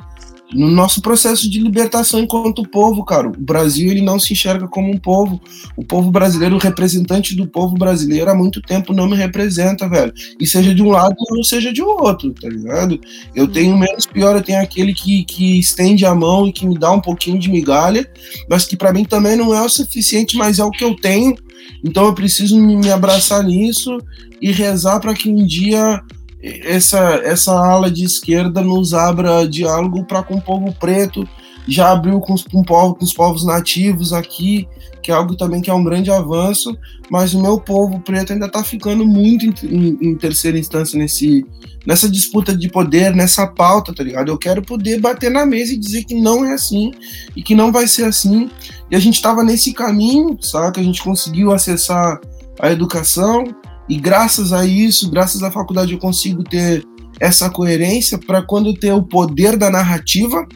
[0.53, 3.27] no nosso processo de libertação enquanto povo, cara.
[3.27, 5.41] O Brasil ele não se enxerga como um povo.
[5.75, 10.13] O povo brasileiro, o representante do povo brasileiro há muito tempo não me representa, velho.
[10.39, 13.01] E seja de um lado ou seja de outro, tá ligado?
[13.33, 16.77] Eu tenho menos pior, eu tenho aquele que, que estende a mão e que me
[16.77, 18.07] dá um pouquinho de migalha,
[18.47, 21.35] mas que para mim também não é o suficiente, mas é o que eu tenho.
[21.83, 23.97] Então eu preciso me abraçar nisso
[24.41, 26.01] e rezar para que um dia
[26.43, 31.27] essa, essa ala de esquerda nos abra diálogo para com o povo preto,
[31.65, 34.67] já abriu com os, com, com os povos nativos aqui,
[35.01, 36.77] que é algo também que é um grande avanço,
[37.09, 41.45] mas o meu povo preto ainda está ficando muito em, em, em, terceira instância nesse,
[41.85, 44.29] nessa disputa de poder, nessa pauta, tá ligado?
[44.29, 46.91] Eu quero poder bater na mesa e dizer que não é assim
[47.35, 48.49] e que não vai ser assim.
[48.93, 50.73] E a gente estava nesse caminho, sabe?
[50.73, 52.21] Que a gente conseguiu acessar
[52.59, 53.43] a educação,
[53.89, 56.85] e graças a isso, graças à faculdade, eu consigo ter
[57.19, 60.47] essa coerência para quando eu ter o poder da narrativa,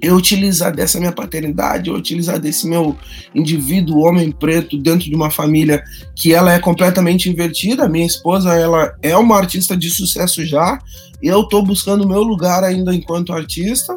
[0.00, 2.96] eu utilizar dessa minha paternidade, eu utilizar desse meu
[3.34, 5.82] indivíduo, homem preto, dentro de uma família
[6.14, 7.88] que ela é completamente invertida.
[7.88, 10.78] Minha esposa, ela é uma artista de sucesso já,
[11.22, 13.94] eu estou buscando o meu lugar ainda enquanto artista,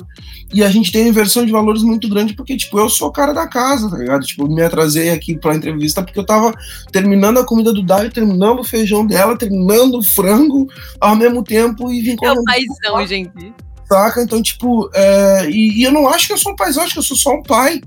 [0.53, 3.11] e a gente tem uma inversão de valores muito grande, porque, tipo, eu sou o
[3.11, 4.25] cara da casa, tá ligado?
[4.25, 6.53] Tipo, me atrasei aqui pra entrevista porque eu tava
[6.91, 10.67] terminando a comida do Dário, terminando o feijão dela, terminando o frango
[10.99, 12.25] ao mesmo tempo e vim com...
[12.25, 13.53] É o paizão, gente
[13.89, 14.21] saca?
[14.21, 16.93] Então, tipo, é, e, e, eu não acho que eu sou um pai, eu acho
[16.93, 17.81] que eu sou só um pai,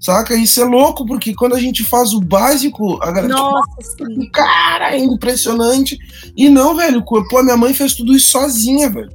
[0.00, 0.34] saca?
[0.34, 4.96] Isso é louco, porque quando a gente faz o básico, a galera Nossa, tipo, cara,
[4.96, 5.96] é impressionante.
[6.36, 9.10] E não, velho, pô, minha mãe fez tudo isso sozinha, velho.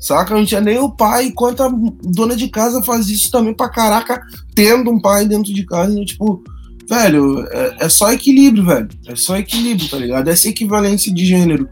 [0.00, 0.32] Saca?
[0.32, 1.68] Não tinha nem o pai, enquanto a
[2.02, 4.22] dona de casa faz isso também pra caraca,
[4.54, 6.42] tendo um pai dentro de casa, e, tipo,
[6.88, 8.88] velho, é, é só equilíbrio, velho.
[9.08, 10.28] É só equilíbrio, tá ligado?
[10.28, 11.68] Essa equivalência de gênero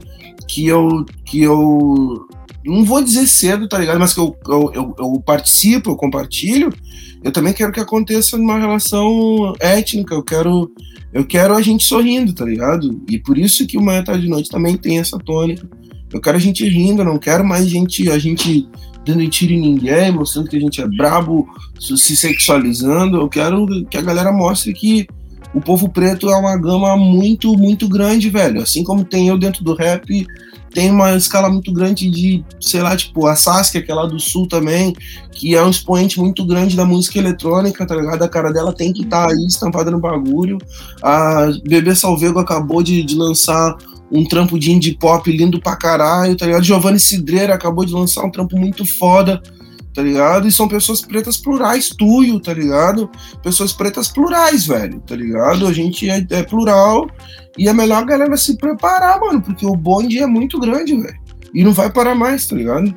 [0.49, 2.26] que eu, que eu
[2.72, 3.98] não vou dizer cedo, tá ligado?
[3.98, 6.72] Mas que eu, eu, eu, eu, participo, eu compartilho,
[7.22, 10.70] eu também quero que aconteça numa relação étnica, eu quero,
[11.12, 13.00] eu quero a gente sorrindo, tá ligado?
[13.09, 15.68] E por isso que o Manhã Tarde de Noite também tem essa tônica.
[16.12, 18.68] Eu quero a gente rindo, eu não quero mais gente, a gente
[19.05, 21.48] dando tiro em ninguém, mostrando que a gente é brabo,
[21.79, 23.18] se sexualizando.
[23.18, 25.07] Eu quero que a galera mostre que
[25.55, 28.61] o povo preto é uma gama muito, muito grande, velho.
[28.61, 30.26] Assim como tem eu dentro do rap,
[30.77, 34.21] tem uma escala muito grande de, sei lá, tipo, a Saskia, que é lá do
[34.21, 34.95] sul também,
[35.33, 38.23] que é um expoente muito grande da música eletrônica, tá ligado?
[38.23, 40.59] A cara dela tem que estar tá aí estampada no bagulho.
[41.03, 43.75] A Bebê Salvego acabou de, de lançar
[44.12, 46.62] um trampo de indie pop lindo pra caralho, tá ligado?
[46.62, 49.41] Giovanni Cidreira acabou de lançar um trampo muito foda
[49.96, 50.46] tá ligado?
[50.46, 53.11] E são pessoas pretas plurais, tuyo, tá ligado?
[53.42, 55.66] Pessoas pretas plurais, velho, tá ligado?
[55.66, 57.09] A gente é, é plural
[57.56, 61.18] e é melhor a galera se preparar, mano, porque o bonde é muito grande, velho.
[61.54, 62.94] E não vai parar mais, tá ligado?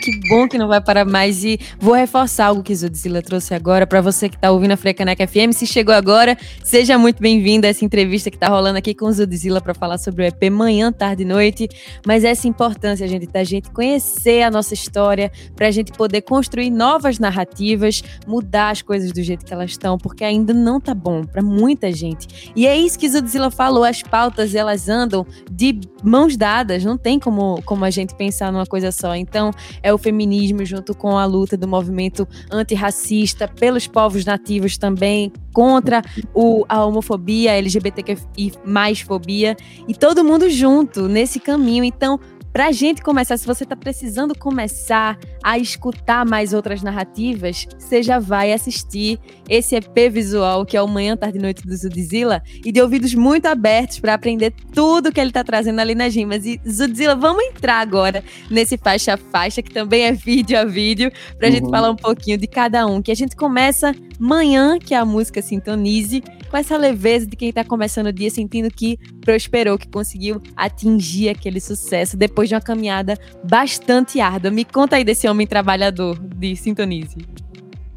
[0.00, 1.44] Que bom que não vai parar mais.
[1.44, 5.26] E vou reforçar algo que Zudzilla trouxe agora para você que está ouvindo a Frecaneca
[5.26, 5.52] FM.
[5.52, 9.60] Se chegou agora, seja muito bem-vindo a essa entrevista que está rolando aqui com Zudzilla
[9.60, 11.68] para falar sobre o EP Manhã, Tarde e Noite.
[12.06, 16.70] Mas essa importância, gente, da gente conhecer a nossa história, para a gente poder construir
[16.70, 21.24] novas narrativas, mudar as coisas do jeito que elas estão, porque ainda não tá bom
[21.24, 22.52] para muita gente.
[22.56, 27.18] E é isso que Zudzilla falou: as pautas elas andam de mãos dadas, não tem
[27.18, 29.14] como, como a gente pensar numa coisa só.
[29.14, 29.50] Então,
[29.82, 35.32] é é o feminismo junto com a luta do movimento antirracista pelos povos nativos também,
[35.52, 41.84] contra o, a homofobia, LGBTQI mais fobia, e todo mundo junto nesse caminho.
[41.84, 42.18] Então,
[42.52, 48.18] Pra gente começar, se você tá precisando começar a escutar mais outras narrativas, você já
[48.18, 52.72] vai assistir esse EP visual, que é o Manhã, Tarde e Noite do Zudzilla, e
[52.72, 56.44] de ouvidos muito abertos para aprender tudo que ele tá trazendo ali nas rimas.
[56.44, 61.12] E Zudzilla, vamos entrar agora nesse faixa a faixa, que também é vídeo a vídeo,
[61.38, 61.54] pra uhum.
[61.54, 63.00] gente falar um pouquinho de cada um.
[63.00, 67.52] Que a gente começa manhã, que é a música Sintonize, com essa leveza de quem
[67.52, 72.54] tá começando o dia sentindo que prosperou, que conseguiu atingir aquele sucesso depois depois de
[72.54, 74.50] uma caminhada bastante árdua.
[74.50, 77.16] Me conta aí desse homem trabalhador de Sintonize.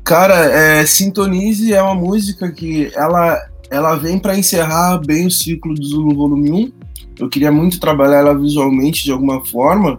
[0.04, 3.39] Cara, é, Sintonize é uma música que ela,
[3.70, 6.72] ela vem para encerrar bem o ciclo do Zulu Volume 1.
[7.20, 9.96] Eu queria muito trabalhar ela visualmente de alguma forma.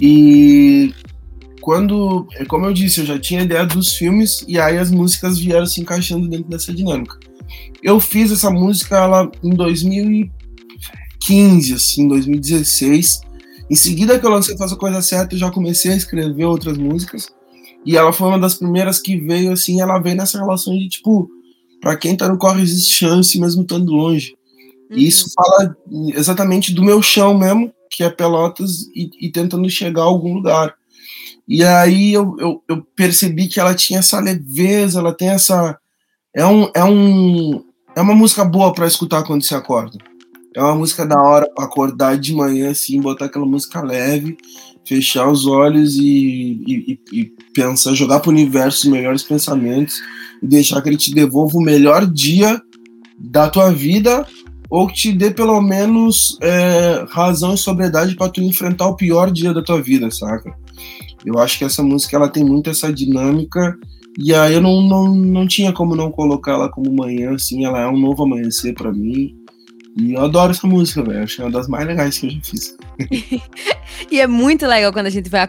[0.00, 0.92] E
[1.60, 5.64] quando, como eu disse, eu já tinha ideia dos filmes e aí as músicas vieram
[5.64, 7.16] se encaixando dentro dessa dinâmica.
[7.82, 13.20] Eu fiz essa música ela em 2015, assim, 2016.
[13.70, 16.76] Em seguida que eu lancei Faça a Coisa Certa, eu já comecei a escrever outras
[16.76, 17.28] músicas.
[17.84, 21.28] E ela foi uma das primeiras que veio, assim, ela veio nessa relação de, tipo,
[21.80, 24.36] para quem tá no corre existe chance, mesmo estando longe.
[24.90, 24.98] Uhum.
[24.98, 25.76] E isso fala
[26.14, 30.74] exatamente do meu chão mesmo, que é Pelotas, e, e tentando chegar a algum lugar.
[31.46, 35.78] E aí eu, eu, eu, percebi que ela tinha essa leveza, ela tem essa.
[36.34, 37.64] É, um, é, um,
[37.94, 39.98] é uma música boa para escutar quando se acorda.
[40.54, 44.36] É uma música da hora pra acordar de manhã, assim, botar aquela música leve,
[44.86, 50.00] fechar os olhos e, e, e pensar, jogar pro universo os melhores pensamentos
[50.42, 52.60] e deixar que ele te devolva o melhor dia
[53.18, 54.26] da tua vida
[54.68, 59.30] ou que te dê pelo menos é, razão e sobriedade para tu enfrentar o pior
[59.30, 60.54] dia da tua vida, saca?
[61.24, 63.78] Eu acho que essa música ela tem muito essa dinâmica
[64.18, 67.80] e aí eu não, não, não tinha como não colocar ela como manhã, assim, ela
[67.80, 69.41] é um novo amanhecer para mim
[69.96, 71.26] E eu adoro essa música, velho.
[71.26, 72.76] Que é uma das mais legais que eu já fiz.
[74.10, 75.46] e é muito legal quando a gente vai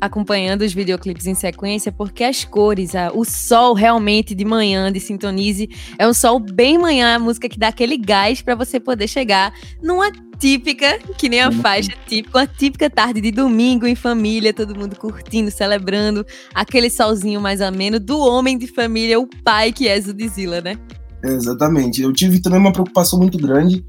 [0.00, 5.68] acompanhando os videoclipes em sequência, porque as cores, o sol realmente de manhã, de Sintonize,
[5.98, 9.52] é um sol bem manhã, a música que dá aquele gás para você poder chegar
[9.82, 14.78] numa típica, que nem a faixa típica, uma típica tarde de domingo em família, todo
[14.78, 20.00] mundo curtindo, celebrando, aquele solzinho mais ameno do homem de família, o pai que é
[20.00, 20.78] Zudzilla, né?
[21.24, 22.02] Exatamente.
[22.02, 23.84] Eu tive também uma preocupação muito grande,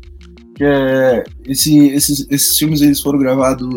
[0.56, 3.68] que é esse, esses, esses filmes eles foram gravados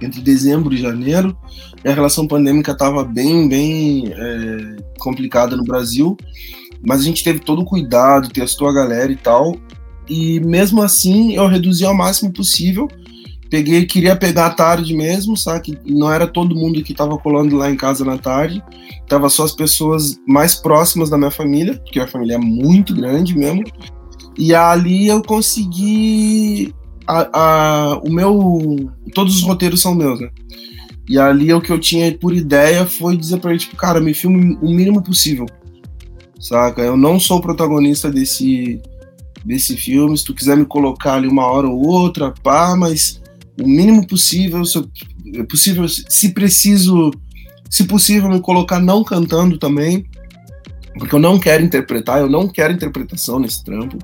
[0.00, 1.36] entre dezembro e janeiro,
[1.84, 6.16] e a relação pandêmica estava bem, bem é, complicada no Brasil,
[6.86, 9.56] mas a gente teve todo o cuidado, testou a galera e tal,
[10.08, 12.88] e mesmo assim eu reduzi ao máximo possível.
[13.50, 15.76] Peguei, queria pegar à tarde mesmo, sabe?
[15.84, 18.62] Não era todo mundo que estava colando lá em casa na tarde,
[19.08, 23.36] tava só as pessoas mais próximas da minha família, porque a família é muito grande
[23.36, 23.64] mesmo.
[24.38, 26.72] E ali eu consegui
[27.06, 28.92] a, a, o meu.
[29.12, 30.30] Todos os roteiros são meus, né?
[31.08, 34.14] E ali o que eu tinha por ideia foi dizer pra ele, tipo, cara, me
[34.14, 35.46] filme o mínimo possível.
[36.38, 36.82] Saca?
[36.82, 38.80] Eu não sou o protagonista desse,
[39.44, 40.16] desse filme.
[40.16, 43.20] Se tu quiser me colocar ali uma hora ou outra, pá, mas
[43.58, 44.78] o mínimo possível, se,
[45.34, 47.10] é possível, se preciso,
[47.68, 50.04] se possível, me colocar não cantando também,
[50.98, 53.98] porque eu não quero interpretar, eu não quero interpretação nesse trampo.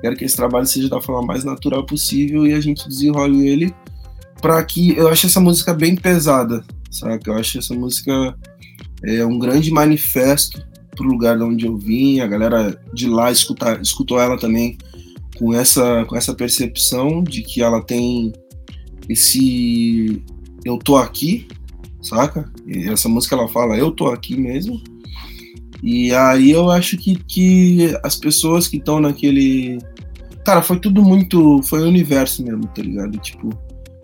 [0.00, 3.74] Quero que esse trabalho seja da forma mais natural possível e a gente desenrole ele
[4.42, 7.18] para que eu acho essa música bem pesada, sabe?
[7.26, 8.36] Eu acho essa música
[9.02, 10.62] é um grande manifesto
[10.94, 14.76] pro lugar de onde eu vim, a galera de lá escutar, escutou ela também
[15.38, 18.32] com essa, com essa percepção de que ela tem
[19.08, 20.22] esse
[20.64, 21.46] eu tô aqui,
[22.00, 22.50] saca?
[22.66, 24.80] E essa música ela fala eu tô aqui mesmo.
[25.82, 29.78] E aí eu acho que, que as pessoas que estão naquele.
[30.44, 31.62] Cara, foi tudo muito.
[31.62, 33.18] Foi o universo mesmo, tá ligado?
[33.18, 33.50] Tipo,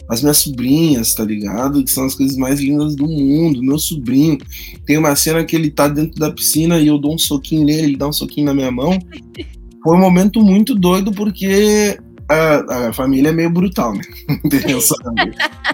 [0.07, 1.83] as minhas sobrinhas, tá ligado?
[1.83, 3.63] Que são as coisas mais lindas do mundo.
[3.63, 4.37] Meu sobrinho.
[4.85, 7.83] Tem uma cena que ele tá dentro da piscina e eu dou um soquinho nele,
[7.83, 8.99] ele dá um soquinho na minha mão.
[9.83, 11.99] Foi um momento muito doido porque
[12.35, 14.03] a, a família é meio brutal, né?
[14.45, 14.79] Entendeu?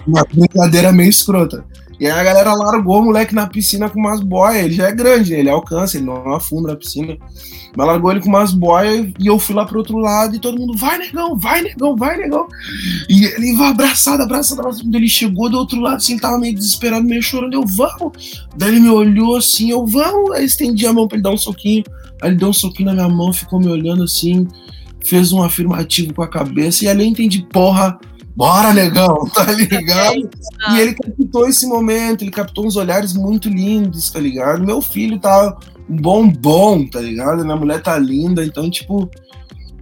[0.07, 1.63] Uma brincadeira meio escrota.
[1.99, 4.65] E aí a galera largou o moleque na piscina com umas boias.
[4.65, 5.39] Ele já é grande, né?
[5.39, 7.17] ele alcança, ele não afunda na piscina.
[7.75, 10.59] Mas largou ele com umas boias e eu fui lá pro outro lado e todo
[10.59, 12.47] mundo, vai negão, vai negão, vai negão.
[13.09, 14.95] E ele vai abraçado, abraçado, abraçado.
[14.95, 17.53] Ele chegou do outro lado, assim, tava meio desesperado, meio chorando.
[17.53, 18.45] Eu, vamos.
[18.55, 20.31] Daí ele me olhou assim, eu, vamos.
[20.31, 21.83] Aí estendi a mão pra ele dar um soquinho.
[22.21, 24.47] Aí ele deu um soquinho na minha mão, ficou me olhando assim,
[25.05, 26.85] fez um afirmativo com a cabeça.
[26.85, 27.97] E ali eu entendi, porra
[28.37, 30.29] bora, negão, tá ligado?
[30.71, 34.63] e ele captou esse momento, ele captou uns olhares muito lindos, tá ligado?
[34.63, 35.57] Meu filho tá
[35.89, 37.43] um bombom, tá ligado?
[37.43, 39.09] Minha mulher tá linda, então, tipo,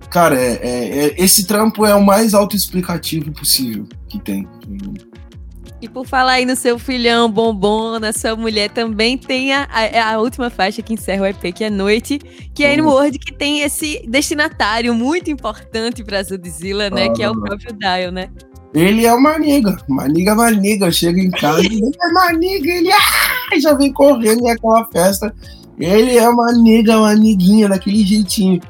[0.10, 4.48] cara, é, é, é esse trampo é o mais autoexplicativo possível que tem.
[5.82, 10.14] E por falar aí no seu filhão, bombom, na sua mulher, também tem a, a,
[10.14, 12.20] a, última faixa que encerra o EP, que é Noite,
[12.54, 17.08] que é no Word, que tem esse destinatário muito importante pra Zudzilla, né?
[17.08, 18.30] Ah, que é o próprio Dial, né?
[18.74, 20.92] Ele é uma niga, uma niga, uma niga.
[20.92, 25.34] Chega em casa, ele é uma niga, ele ah, já vem correndo naquela festa.
[25.78, 28.62] Ele é uma niga, uma niguinha, daquele jeitinho.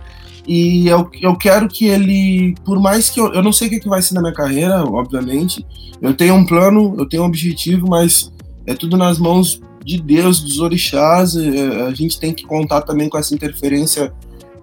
[0.48, 3.80] E eu, eu quero que ele, por mais que eu, eu não sei o que,
[3.80, 5.66] que vai ser na minha carreira, obviamente,
[6.02, 8.32] eu tenho um plano, eu tenho um objetivo, mas
[8.66, 11.36] é tudo nas mãos de Deus, dos orixás.
[11.36, 14.14] É, a gente tem que contar também com essa interferência.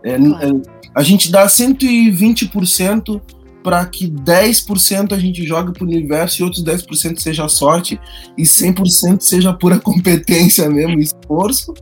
[0.05, 0.19] É, é,
[0.95, 3.21] a gente dá 120%
[3.63, 7.99] para que 10% a gente jogue para o universo e outros 10% seja sorte
[8.37, 11.73] e 100% seja pura competência mesmo, esforço.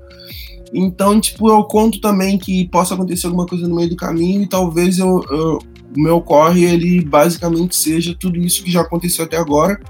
[0.73, 4.47] Então, tipo, eu conto também que possa acontecer alguma coisa no meio do caminho e
[4.47, 5.59] talvez eu, eu,
[5.97, 9.81] o meu corre, ele basicamente seja tudo isso que já aconteceu até agora.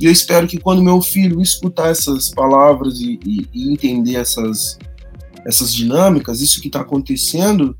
[0.00, 4.78] E eu espero que quando meu filho escutar essas palavras e, e, e entender essas,
[5.44, 7.76] essas dinâmicas, isso que está acontecendo,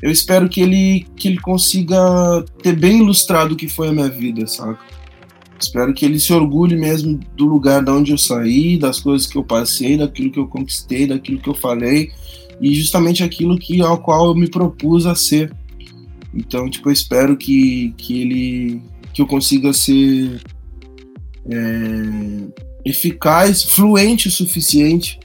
[0.00, 4.08] eu espero que ele, que ele consiga ter bem ilustrado o que foi a minha
[4.08, 4.78] vida, saca?
[5.60, 9.36] Espero que ele se orgulhe mesmo do lugar de onde eu saí, das coisas que
[9.36, 12.10] eu passei, daquilo que eu conquistei, daquilo que eu falei
[12.60, 15.52] e justamente aquilo que ao qual eu me propus a ser.
[16.34, 20.40] Então, tipo, eu espero que, que ele que eu consiga ser
[21.50, 21.58] é,
[22.84, 25.18] eficaz, fluente o suficiente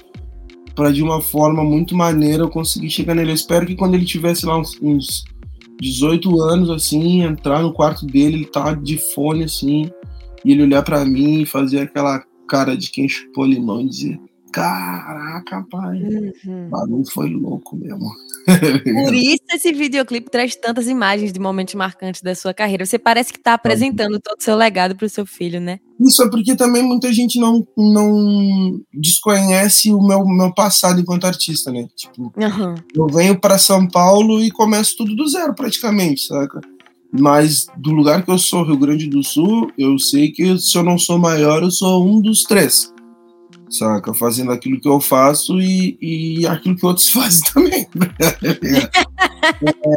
[0.74, 3.32] para de uma forma muito maneira eu conseguir chegar nele.
[3.32, 5.24] Eu espero que quando ele tivesse lá uns, uns
[5.80, 9.89] 18 anos assim, entrar no quarto dele, ele tá de fone assim,
[10.45, 14.19] e ele olhar para mim e fazer aquela cara de quem chupou limão e dizer:
[14.55, 16.01] caraca, pai.
[16.45, 16.67] Uhum.
[16.67, 18.10] O bagulho foi louco mesmo.
[18.45, 22.86] Por isso esse videoclipe traz tantas imagens de momentos marcantes da sua carreira.
[22.86, 25.79] Você parece que está apresentando todo o seu legado para o seu filho, né?
[25.99, 31.69] Isso é porque também muita gente não, não desconhece o meu, meu passado enquanto artista,
[31.71, 31.87] né?
[31.96, 32.75] Tipo, uhum.
[32.96, 36.62] eu venho para São Paulo e começo tudo do zero praticamente, saca?
[37.12, 40.83] Mas do lugar que eu sou, Rio Grande do Sul, eu sei que se eu
[40.83, 42.93] não sou maior, eu sou um dos três
[43.69, 44.13] saca?
[44.13, 47.87] Fazendo aquilo que eu faço e, e aquilo que outros fazem também.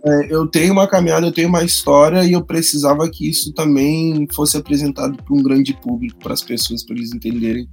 [0.07, 4.27] é, eu tenho uma caminhada, eu tenho uma história e eu precisava que isso também
[4.35, 7.69] fosse apresentado para um grande público, para as pessoas, para eles entenderem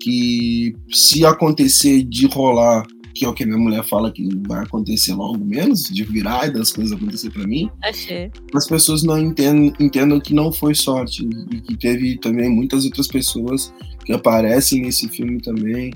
[0.00, 2.86] que se acontecer de rolar
[3.16, 6.48] que é o que a minha mulher fala que vai acontecer logo menos, de virar
[6.48, 7.70] e das coisas acontecer para mim.
[7.82, 8.30] Achei.
[8.54, 13.08] As pessoas não entendam, entendam que não foi sorte e que teve também muitas outras
[13.08, 13.72] pessoas
[14.04, 15.92] que aparecem nesse filme também.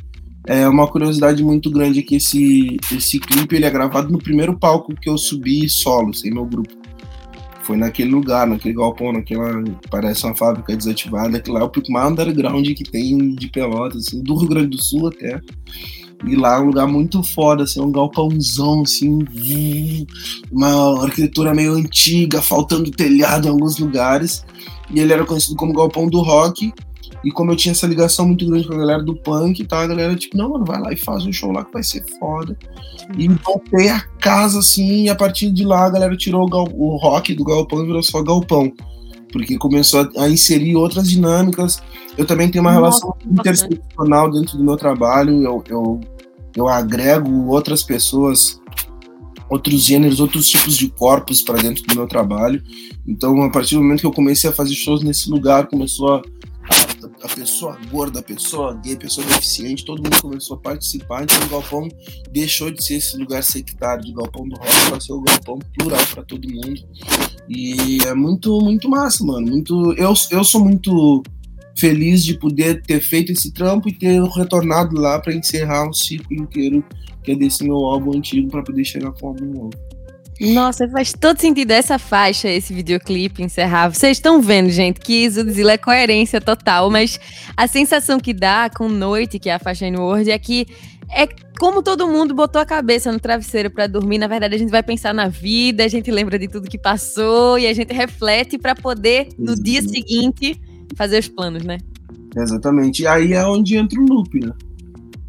[0.46, 4.94] É uma curiosidade muito grande que esse esse clipe ele é gravado no primeiro palco
[4.94, 6.74] que eu subi solo, sem meu grupo.
[7.62, 9.62] Foi naquele lugar, naquele galpão, naquela.
[9.90, 14.08] Parece uma fábrica desativada, que lá é o pico mais underground que tem de Pelotas,
[14.08, 15.38] assim, do Rio Grande do Sul até.
[16.24, 20.06] E lá é um lugar muito foda, assim, um galpãozão, assim,
[20.52, 24.44] uma arquitetura meio antiga, faltando telhado em alguns lugares.
[24.90, 26.72] E ele era conhecido como galpão do rock.
[27.22, 29.80] E como eu tinha essa ligação muito grande com a galera do punk e tal,
[29.80, 32.02] a galera, tipo, não, mano, vai lá e faz um show lá que vai ser
[32.18, 32.56] foda.
[33.18, 36.96] E voltei a casa, assim, e a partir de lá a galera tirou o, o
[36.96, 38.72] rock do galpão e virou só galpão.
[39.32, 41.82] Porque começou a, a inserir outras dinâmicas.
[42.16, 45.42] Eu também tenho uma Nossa, relação interseccional dentro do meu trabalho.
[45.42, 46.00] Eu, eu,
[46.56, 48.60] eu agrego outras pessoas,
[49.48, 52.62] outros gêneros, outros tipos de corpos para dentro do meu trabalho.
[53.06, 56.22] Então, a partir do momento que eu comecei a fazer shows nesse lugar, começou a,
[56.70, 61.24] a, a pessoa gorda, a pessoa gay, a pessoa deficiente, todo mundo começou a participar.
[61.24, 61.88] Então, o galpão
[62.30, 66.06] deixou de ser esse lugar sectário de galpão do rock para ser o galpão plural
[66.14, 66.80] para todo mundo.
[67.48, 69.46] E é muito, muito massa, mano.
[69.46, 71.22] Muito, eu, eu sou muito
[71.76, 76.36] feliz de poder ter feito esse trampo e ter retornado lá para encerrar um ciclo
[76.36, 76.84] inteiro
[77.22, 79.70] que é desse meu álbum antigo para poder chegar com o álbum novo.
[80.41, 83.91] Nossa, faz todo sentido essa faixa, esse videoclipe encerrar.
[83.91, 87.20] Vocês estão vendo, gente, que Zudzilla é coerência total, mas
[87.55, 90.66] a sensação que dá com Noite, que é a faixa in Word, é que
[91.14, 91.28] é
[91.59, 94.16] como todo mundo botou a cabeça no travesseiro para dormir.
[94.16, 97.59] Na verdade, a gente vai pensar na vida, a gente lembra de tudo que passou
[97.59, 100.59] e a gente reflete para poder, no dia seguinte,
[100.97, 101.76] fazer os planos, né?
[102.34, 103.03] Exatamente.
[103.03, 104.53] E aí é onde entra o loop, né?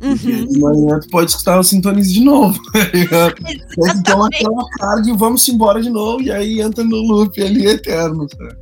[0.02, 0.48] Uhum.
[0.48, 2.60] De manhã tu pode escutar o Sintonize de novo.
[4.00, 8.28] então aquela tarde vamos embora de novo e aí entra no loop ali eterno.
[8.30, 8.56] Sabe?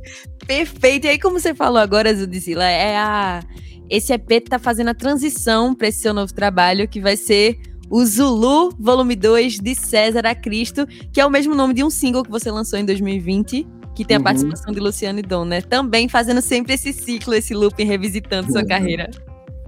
[0.46, 1.06] Perfeito.
[1.06, 3.42] E aí, como você falou agora, Zudizila, é a.
[3.88, 7.58] Esse EP tá fazendo a transição para esse seu novo trabalho, que vai ser
[7.90, 11.90] o Zulu, volume 2, de César a Cristo, que é o mesmo nome de um
[11.90, 14.24] single que você lançou em 2020 que tem a uhum.
[14.24, 15.60] participação de Luciano e Dom, né?
[15.60, 18.52] Também fazendo sempre esse ciclo, esse looping, revisitando uhum.
[18.52, 19.10] sua carreira.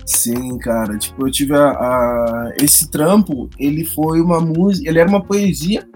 [0.06, 0.98] Sim, cara.
[0.98, 5.86] Tipo, eu tive a, a, esse trampo, ele foi uma música, ele era uma poesia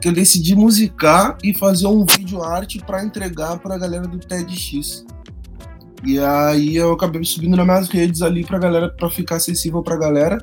[0.00, 4.18] que eu decidi musicar e fazer um vídeo arte para entregar para a galera do
[4.18, 5.04] TEDx.
[6.04, 9.96] E aí eu acabei subindo nas minhas redes ali pra galera, para ficar acessível pra
[9.96, 10.42] galera.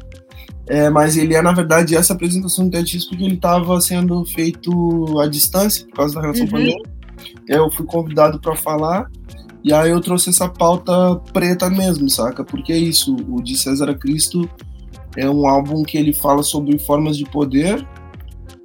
[0.68, 5.20] É, mas ele é, na verdade, essa apresentação do TEDx porque ele estava sendo feito
[5.20, 6.52] à distância, por causa da relação uhum.
[6.52, 6.98] pandêmica
[7.48, 9.10] eu fui convidado para falar
[9.68, 12.42] e aí eu trouxe essa pauta preta mesmo, saca?
[12.42, 14.50] Porque é isso, o de César Cristo
[15.18, 17.86] é um álbum que ele fala sobre formas de poder,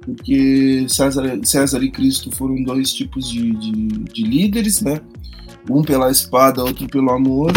[0.05, 3.71] porque César, César e Cristo foram dois tipos de, de,
[4.13, 5.01] de líderes, né?
[5.69, 7.51] Um pela espada, outro pelo amor.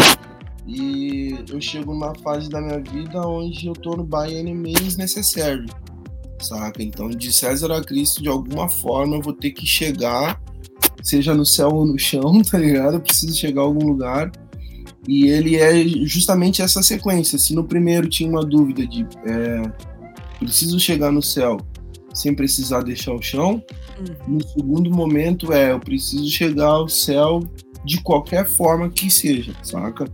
[0.67, 4.97] E eu chego numa fase da minha vida onde eu tô no by any means
[4.97, 5.67] necessary,
[6.41, 6.83] saca?
[6.83, 10.37] Então, de César a Cristo, de alguma forma, eu vou ter que chegar
[11.01, 12.95] seja no céu ou no chão, tá ligado?
[12.95, 14.31] Eu preciso chegar a algum lugar.
[15.07, 17.37] E ele é justamente essa sequência.
[17.37, 19.61] Se no primeiro tinha uma dúvida de é,
[20.39, 21.57] preciso chegar no céu
[22.13, 23.63] sem precisar deixar o chão,
[23.99, 24.35] uhum.
[24.35, 27.41] no segundo momento é eu preciso chegar ao céu
[27.85, 30.05] de qualquer forma que seja, saca?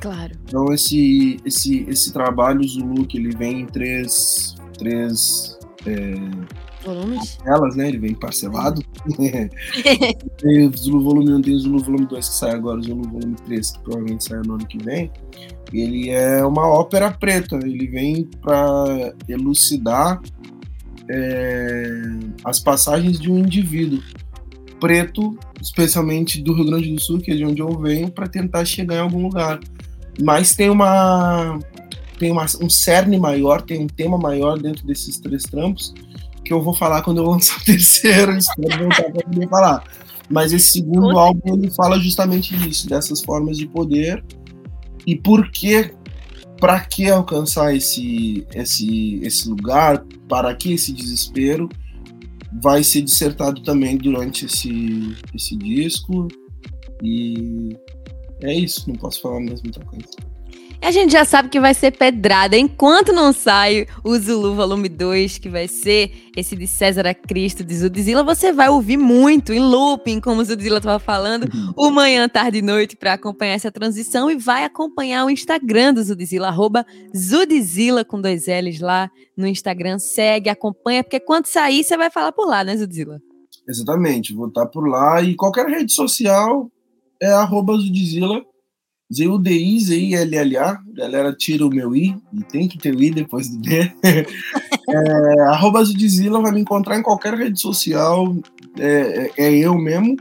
[0.00, 0.32] Claro.
[0.46, 6.14] Então esse esse esse trabalho Zulu que ele vem em três três é,
[6.86, 7.38] volumes?
[7.44, 7.88] Elas, né?
[7.88, 8.82] Ele vem parcelado.
[10.38, 13.02] tem o Zulu Volume 1, tem o Zulu Volume 2 que sai agora, o Zulu
[13.02, 15.10] Volume 3, que provavelmente sai no ano que vem.
[15.72, 20.20] Ele é uma ópera preta, ele vem para elucidar
[21.10, 22.00] é,
[22.44, 24.00] as passagens de um indivíduo
[24.80, 28.64] preto, especialmente do Rio Grande do Sul, que é de onde eu venho, para tentar
[28.64, 29.58] chegar em algum lugar.
[30.22, 31.58] Mas tem uma
[32.18, 35.92] tem uma, um cerne maior, tem um tema maior dentro desses três trampos,
[36.46, 39.84] que eu vou falar quando eu lançar o terceiro, espero voltar para poder falar.
[40.30, 44.24] Mas esse segundo álbum ele fala justamente disso, dessas formas de poder
[45.06, 45.92] e por que,
[46.60, 51.68] para que alcançar esse, esse, esse lugar, para que esse desespero,
[52.60, 56.26] vai ser dissertado também durante esse, esse disco.
[57.02, 57.76] E
[58.42, 60.08] é isso, não posso falar mais muita coisa.
[60.80, 62.56] A gente já sabe que vai ser pedrada.
[62.56, 67.64] Enquanto não sai o Zulu Volume 2, que vai ser esse de César a Cristo,
[67.64, 71.72] de Zudzilla, você vai ouvir muito em looping, como o Zudzilla estava falando, uhum.
[71.76, 76.04] o manhã, tarde e noite para acompanhar essa transição e vai acompanhar o Instagram do
[76.04, 79.98] Zudzilla, arroba Zudzilla com dois L's lá no Instagram.
[79.98, 83.20] Segue, acompanha, porque quando sair você vai falar por lá, né, Zudzilla?
[83.68, 86.70] Exatamente, vou estar por lá e qualquer rede social
[87.20, 88.44] é arroba Zudzilla
[89.12, 93.58] Z-U-D-I, Z-I-L-L-A, galera tira o meu I, e tem que ter o I depois do
[93.58, 93.92] D.
[94.02, 98.36] é, arroba Zudzilla vai me encontrar em qualquer rede social,
[98.78, 100.16] é, é, é, eu mesmo.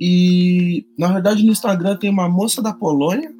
[0.00, 3.32] E, na verdade, no Instagram tem uma moça da Polônia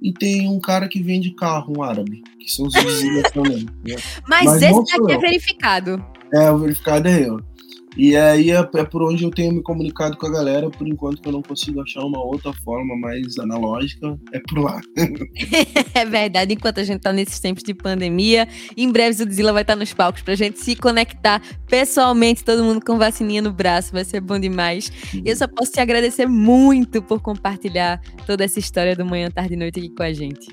[0.00, 3.66] e tem um cara que vende carro, um árabe, que são os Zudzilla também.
[3.86, 3.96] Né?
[4.26, 6.02] Mas, Mas esse daqui é verificado.
[6.32, 7.40] É, o verificado é eu.
[7.98, 11.20] E aí é, é, por onde eu tenho me comunicado com a galera, por enquanto
[11.20, 14.80] que eu não consigo achar uma outra forma mais analógica, é por lá.
[15.92, 18.46] é verdade, enquanto a gente tá nesses tempos de pandemia,
[18.76, 22.80] em breve o Zila vai estar nos palcos pra gente se conectar pessoalmente, todo mundo
[22.86, 24.92] com vacininha no braço, vai ser bom demais.
[25.12, 29.54] E eu só posso te agradecer muito por compartilhar toda essa história do Manhã, Tarde
[29.54, 30.46] e Noite aqui com a gente.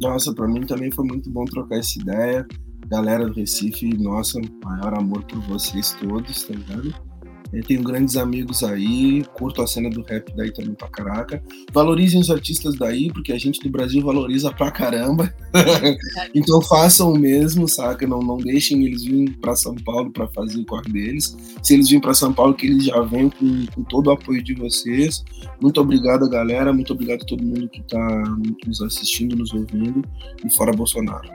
[0.00, 2.44] Nossa, para mim também foi muito bom trocar essa ideia
[2.88, 7.08] galera do Recife, nossa, maior amor por vocês todos, tá ligado?
[7.50, 11.42] Eu tenho grandes amigos aí, curto a cena do rap daí também pra caraca.
[11.72, 15.32] Valorizem os artistas daí, porque a gente do Brasil valoriza pra caramba.
[16.34, 18.06] então façam o mesmo, saca?
[18.06, 21.34] Não, não deixem eles virem pra São Paulo para fazer o corre deles.
[21.62, 24.44] Se eles virem pra São Paulo, que eles já venham com, com todo o apoio
[24.44, 25.24] de vocês.
[25.58, 26.70] Muito obrigado, galera.
[26.70, 28.24] Muito obrigado a todo mundo que tá
[28.66, 30.04] nos assistindo, nos ouvindo.
[30.44, 31.30] E fora Bolsonaro.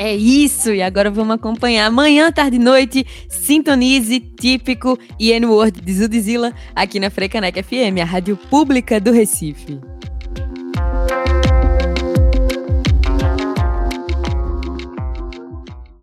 [0.00, 5.92] É isso, e agora vamos acompanhar amanhã, tarde e noite, Sintonize, Típico e N-Word de
[5.92, 9.80] Zudzilla aqui na Frecanec FM, a rádio pública do Recife.